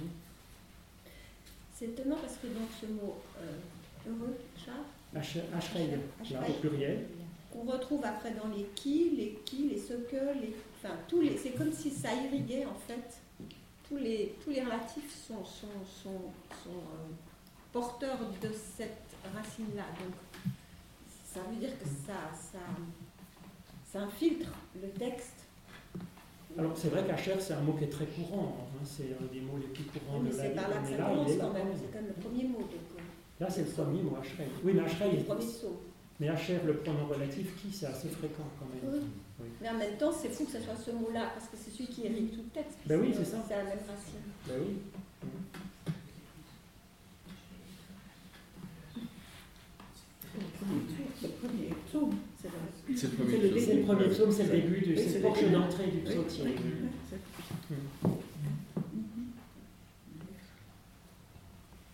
[1.74, 4.72] C'est étonnant parce que dans ce mot euh, heureux, chat,
[5.12, 7.06] là, au pluriel,
[7.54, 11.36] on retrouve après dans les qui, les qui, les ce que, les, enfin tous les,
[11.36, 13.20] c'est comme si ça irriguait en fait.
[13.88, 16.32] Tous les, tous les relatifs sont, sont, sont,
[16.64, 17.10] sont euh,
[17.74, 19.82] porteurs de cette racine-là.
[20.00, 20.14] Donc,
[21.26, 22.60] ça veut dire que ça, ça,
[23.92, 25.42] ça infiltre le texte.
[26.56, 28.68] Alors, c'est vrai qu'Acher, c'est un mot qui est très courant.
[28.70, 30.96] Hein, c'est un des mots les plus courants de la C'est par là que ça
[30.96, 31.66] commence quand même.
[31.74, 32.58] C'est quand même le premier mot.
[32.58, 33.00] Donc, euh.
[33.40, 34.46] là, c'est le premier mot, Acher.
[34.62, 35.16] Oui, mais Acher, est.
[35.16, 35.82] Le premier saut.
[36.20, 39.02] Mais Acher, le pronom relatif, qui, c'est assez fréquent quand même.
[39.60, 41.88] Mais en même temps, c'est fou que ce soit ce mot-là, parce que c'est celui
[41.88, 42.78] qui hérite tout le texte.
[42.86, 43.38] Ben oui, c'est ça.
[43.48, 44.22] C'est la même racine.
[44.46, 44.76] Ben oui.
[51.20, 52.14] C'est le premier psaume.
[52.96, 53.60] C'est le premier psaume.
[53.60, 56.44] C'est le premier psaume, c'est le début, du, c'est le porche d'entrée du psautier.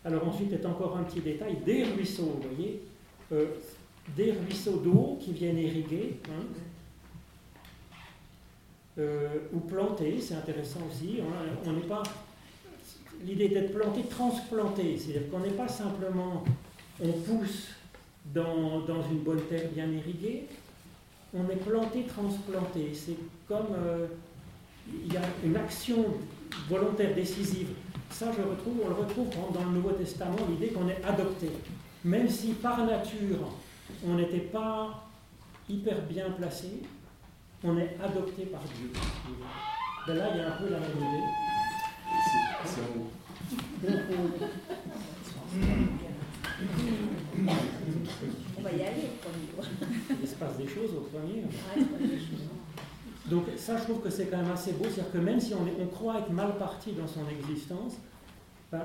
[0.05, 2.82] Alors ensuite est encore un petit détail, des ruisseaux, vous voyez,
[3.32, 3.46] euh,
[4.16, 6.46] des ruisseaux d'eau qui viennent irriguer, hein,
[8.98, 11.18] euh, ou planter, c'est intéressant aussi.
[11.20, 11.55] Hein.
[11.66, 12.03] on n'est pas
[13.24, 16.44] l'idée d'être planté, transplanté, c'est-à-dire qu'on n'est pas simplement
[17.03, 17.68] on pousse
[18.34, 20.46] dans, une bonne terre bien irriguée,
[21.34, 22.92] on est planté, transplanté.
[22.94, 23.16] C'est
[23.48, 24.06] comme euh,
[24.88, 26.04] il y a une action
[26.68, 27.68] volontaire décisive.
[28.10, 31.50] Ça, je retrouve, on le retrouve dans le Nouveau Testament, l'idée qu'on est adopté.
[32.04, 33.52] Même si par nature,
[34.06, 35.06] on n'était pas
[35.68, 36.82] hyper bien placé,
[37.62, 38.90] on est adopté par Dieu.
[40.06, 41.24] Ben là, il y a un peu la même idée.
[42.64, 42.80] C'est
[48.61, 49.08] On va y aller
[50.22, 51.44] Il se passe des choses au premier.
[53.26, 54.84] Donc ça, je trouve que c'est quand même assez beau.
[54.84, 57.94] C'est-à-dire que même si on, on, croit être mal parti dans son existence,
[58.70, 58.82] ben,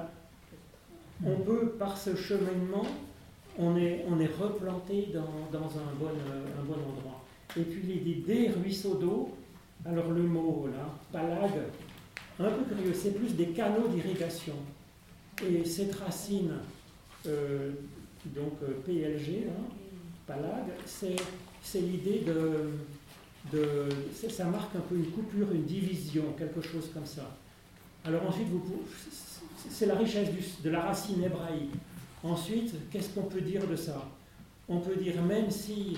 [1.25, 2.85] on peut, par ce cheminement,
[3.57, 7.23] on est, on est replanté dans, dans un, bon, un bon endroit.
[7.57, 9.29] Et puis l'idée des ruisseaux d'eau,
[9.85, 11.51] alors le mot là, palag,
[12.39, 14.55] un peu curieux, c'est plus des canaux d'irrigation.
[15.47, 16.53] Et cette racine,
[17.27, 17.71] euh,
[18.33, 19.63] donc euh, PLG, hein,
[20.25, 22.23] palag, c'est l'idée
[23.51, 23.89] de,
[24.29, 27.35] ça marque un peu une coupure, une division, quelque chose comme ça.
[28.03, 28.47] Alors ensuite,
[29.69, 30.29] c'est la richesse
[30.63, 31.73] de la racine hébraïque.
[32.23, 34.07] Ensuite, qu'est-ce qu'on peut dire de ça?
[34.67, 35.97] On peut dire même si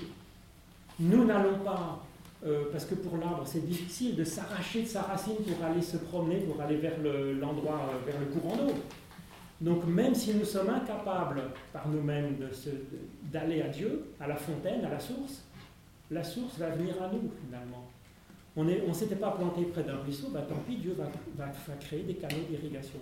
[1.00, 2.04] nous n'allons pas,
[2.46, 5.96] euh, parce que pour l'arbre c'est difficile de s'arracher de sa racine pour aller se
[5.96, 6.98] promener, pour aller vers
[7.40, 8.74] l'endroit, euh, vers le courant d'eau.
[9.60, 11.42] Donc même si nous sommes incapables
[11.72, 12.36] par nous-mêmes
[13.24, 15.44] d'aller à Dieu, à la fontaine, à la source,
[16.10, 17.88] la source va venir à nous finalement.
[18.56, 22.02] On ne s'était pas planté près d'un ruisseau, bah, tant pis, Dieu va, va créer
[22.02, 22.98] des canaux d'irrigation.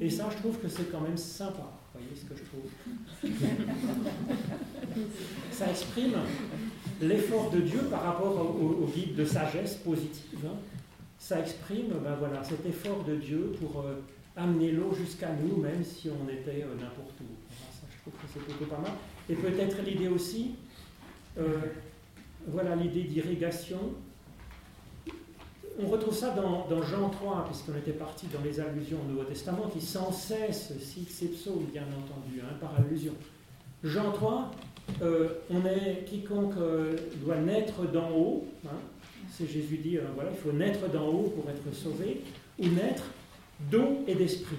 [0.00, 1.70] Et ça, je trouve que c'est quand même sympa.
[1.94, 2.68] Vous voyez ce que je trouve?
[5.52, 6.16] Ça exprime
[7.00, 10.40] l'effort de Dieu par rapport au, guide de sagesse positive.
[10.44, 10.56] Hein.
[11.18, 14.02] Ça exprime ben voilà, cet effort de Dieu pour euh,
[14.36, 17.54] amener l'eau jusqu'à nous, même si on était euh, n'importe où.
[17.54, 18.92] ça, je trouve que c'est plutôt pas mal.
[19.28, 20.56] Et peut-être l'idée aussi,
[21.38, 21.58] euh,
[22.46, 23.78] voilà l'idée d'irrigation
[25.76, 29.68] on retrouve ça dans, Jean 3, puisqu'on était parti dans les allusions au Nouveau Testament,
[29.72, 33.12] qui sans cesse citent ces psaumes, bien entendu, hein, par allusion.
[33.82, 34.52] Jean 3,
[35.02, 36.54] euh, on est quiconque
[37.24, 38.46] doit naître d'en haut.
[38.66, 38.78] Hein,
[39.32, 42.20] c'est Jésus dit, voilà, il faut naître d'en haut pour être sauvé,
[42.60, 43.02] ou naître
[43.60, 44.58] d'eau et d'esprit.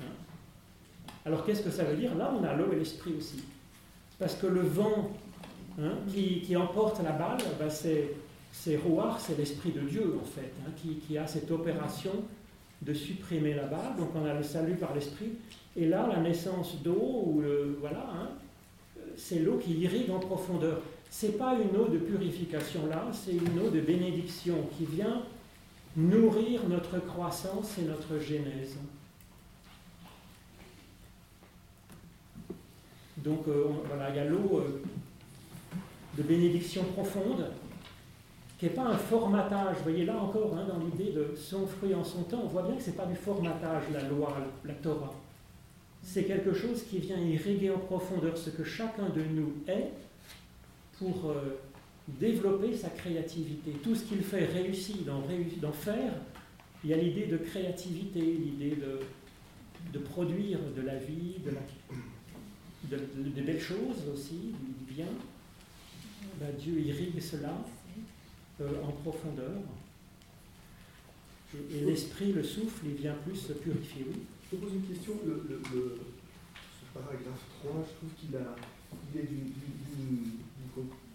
[0.00, 0.04] Hein.
[1.24, 2.14] Alors qu'est-ce que ça veut dire?
[2.14, 3.42] Là, on a l'eau et l'esprit aussi.
[4.18, 5.10] Parce que le vent
[6.08, 8.14] qui, emporte la balle, ben, c'est
[8.52, 8.80] c'est
[9.18, 10.70] c'est l'Esprit de Dieu en fait, hein,
[11.06, 12.12] qui, a cette opération
[12.80, 13.94] de supprimer la barre.
[13.98, 15.32] Donc on a le salut par l'Esprit.
[15.76, 18.28] Et là, la naissance d'eau, ou le, voilà, hein,
[19.16, 20.80] c'est l'eau qui irrigue en profondeur.
[21.10, 25.22] C'est pas une eau de purification là, c'est une eau de bénédiction qui vient
[25.96, 28.76] nourrir notre croissance et notre genèse.
[33.18, 34.82] Donc euh, voilà, il y a l'eau euh,
[36.16, 37.50] de bénédiction profonde,
[38.58, 39.76] qui n'est pas un formatage.
[39.78, 42.62] Vous voyez là encore, hein, dans l'idée de son fruit en son temps, on voit
[42.62, 45.12] bien que ce n'est pas du formatage, la loi, la Torah.
[46.02, 49.90] C'est quelque chose qui vient irriguer en profondeur ce que chacun de nous est
[50.98, 51.58] pour euh,
[52.08, 53.72] développer sa créativité.
[53.82, 56.12] Tout ce qu'il fait réussit d'en faire.
[56.84, 58.76] Il y a l'idée de créativité, l'idée
[59.92, 61.36] de, produire de la vie,
[62.84, 64.52] de, belles choses aussi,
[64.86, 65.08] du bien.
[66.38, 67.56] Ben, Dieu irrigue cela
[68.60, 69.62] euh, en profondeur.
[71.72, 74.04] Et l'esprit, le souffle, il vient plus se purifier.
[74.08, 74.20] Oui.
[74.44, 75.14] Je te pose une question.
[75.24, 78.54] Le, ce paragraphe 3, je trouve qu'il a,
[79.14, 80.32] il est d'une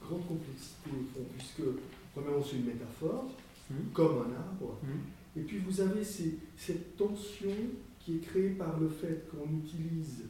[0.02, 1.68] grande complexité au fond, puisque,
[2.14, 3.30] premièrement, c'est une métaphore,
[3.70, 3.91] hmm.
[3.93, 5.39] comme un arbre, hmm.
[5.39, 7.52] et puis vous avez ces, cette tension
[7.99, 10.24] qui est créée par le fait qu'on utilise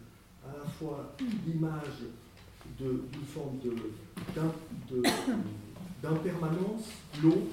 [0.43, 2.03] à la fois l'image
[2.77, 3.59] d'une forme
[6.01, 6.89] d'impermanence,
[7.23, 7.47] l'eau,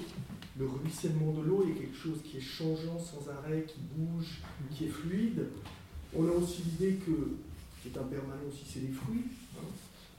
[0.58, 4.40] le ruissellement de l'eau est quelque chose qui est changeant sans arrêt, qui bouge,
[4.72, 5.46] qui est fluide.
[6.14, 7.36] On a aussi l'idée que
[7.82, 9.24] c'est impermanent aussi, c'est les fruits.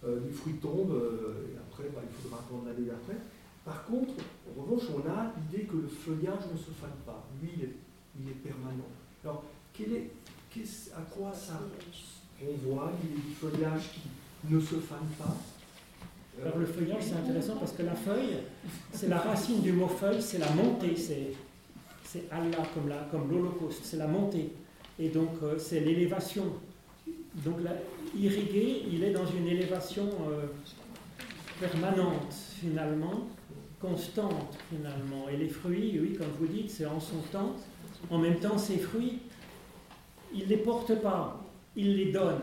[0.04, 0.08] Hein.
[0.08, 3.18] Euh, les fruits tombent, euh, et après, bah, il faudra attendre l'année d'après.
[3.66, 4.14] Par contre,
[4.58, 7.28] en revanche, on a l'idée que le feuillage ne se fane pas.
[7.42, 7.52] Lui,
[8.20, 8.88] il est, permanent.
[9.24, 9.44] Alors,
[9.80, 10.10] est,
[10.96, 11.54] à quoi ça
[12.42, 12.92] renvoie?
[13.04, 15.38] Il a du feuillage qui ne se fane pas.
[16.40, 18.38] Euh, Alors le feuillage, c'est intéressant parce que la feuille,
[18.92, 24.08] c'est la racine du mot feuille, c'est la montée, c'est, Allah comme l'Holocauste, c'est la
[24.08, 24.54] montée.
[24.98, 26.46] Et donc c'est l'élévation.
[27.36, 27.58] Donc
[28.18, 30.48] irrigué, il est dans une élévation euh,
[31.60, 33.28] permanente finalement,
[33.80, 35.30] constante finalement.
[35.30, 37.56] Et les fruits, oui, comme vous dites, c'est en son temps.
[38.10, 39.20] En même temps, ces fruits,
[40.34, 42.42] il ne les porte pas, il les donne.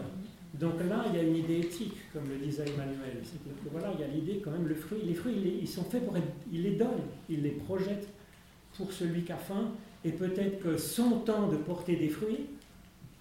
[0.54, 3.20] Donc là, il y a une idée éthique, comme le disait Emmanuel.
[3.22, 6.04] C'est-à-dire voilà, il y a l'idée quand même, le fruit, les fruits, ils, sont faits
[6.04, 8.08] pour être, il les donne, il les projette
[8.76, 9.72] pour celui qui a faim.
[10.04, 12.46] Et peut-être que son temps de porter des fruits,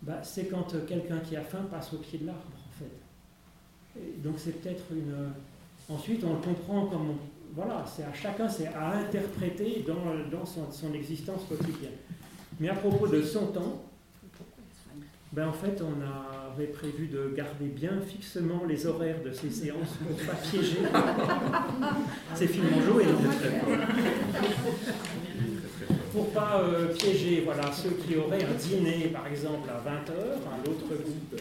[0.05, 4.21] bah, c'est quand euh, quelqu'un qui a faim passe au pied de l'arbre, en fait.
[4.21, 5.11] donc c'est peut-être une.
[5.11, 5.29] Euh,
[5.89, 7.15] ensuite, on le comprend comme.
[7.55, 11.93] Voilà, c'est à chacun, c'est à interpréter dans, dans son, existence quotidienne.
[12.59, 13.81] Mais à propos de son temps,
[15.31, 19.93] ben en fait, on avait prévu de garder bien fixement les horaires de ces séances
[20.01, 20.79] pour ne pas piéger.
[22.35, 23.05] C'est finalement joué,
[26.15, 30.65] pour pas euh, piéger voilà, ceux qui auraient un dîner, par exemple, à 20h, à
[30.65, 31.37] l'autre bout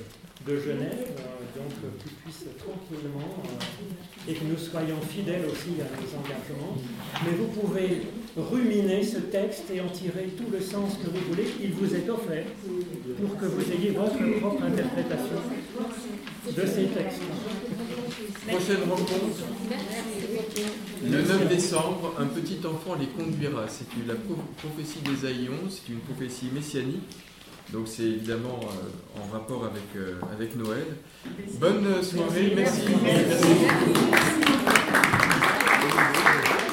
[0.47, 3.39] de Genève, euh, donc euh, qu'ils puissent tranquillement,
[4.29, 6.77] et que nous soyons fidèles aussi à nos engagements.
[7.25, 8.03] Mais vous pouvez
[8.37, 11.47] ruminer ce texte et en tirer tout le sens que vous voulez.
[11.62, 12.45] Il vous est offert
[13.20, 15.39] pour que vous ayez votre propre interprétation
[16.47, 17.22] de ces textes.
[18.49, 19.45] Prochaine rencontre,
[21.03, 23.66] le 9 décembre, un petit enfant les conduira.
[23.68, 27.16] C'est la prophétie des Aïons, c'est une prophétie messianique.
[27.72, 30.84] Donc c'est évidemment euh, en rapport avec, euh, avec Noël.
[31.59, 32.82] Bonne soirée, merci.
[33.03, 33.47] merci.
[36.22, 36.63] merci.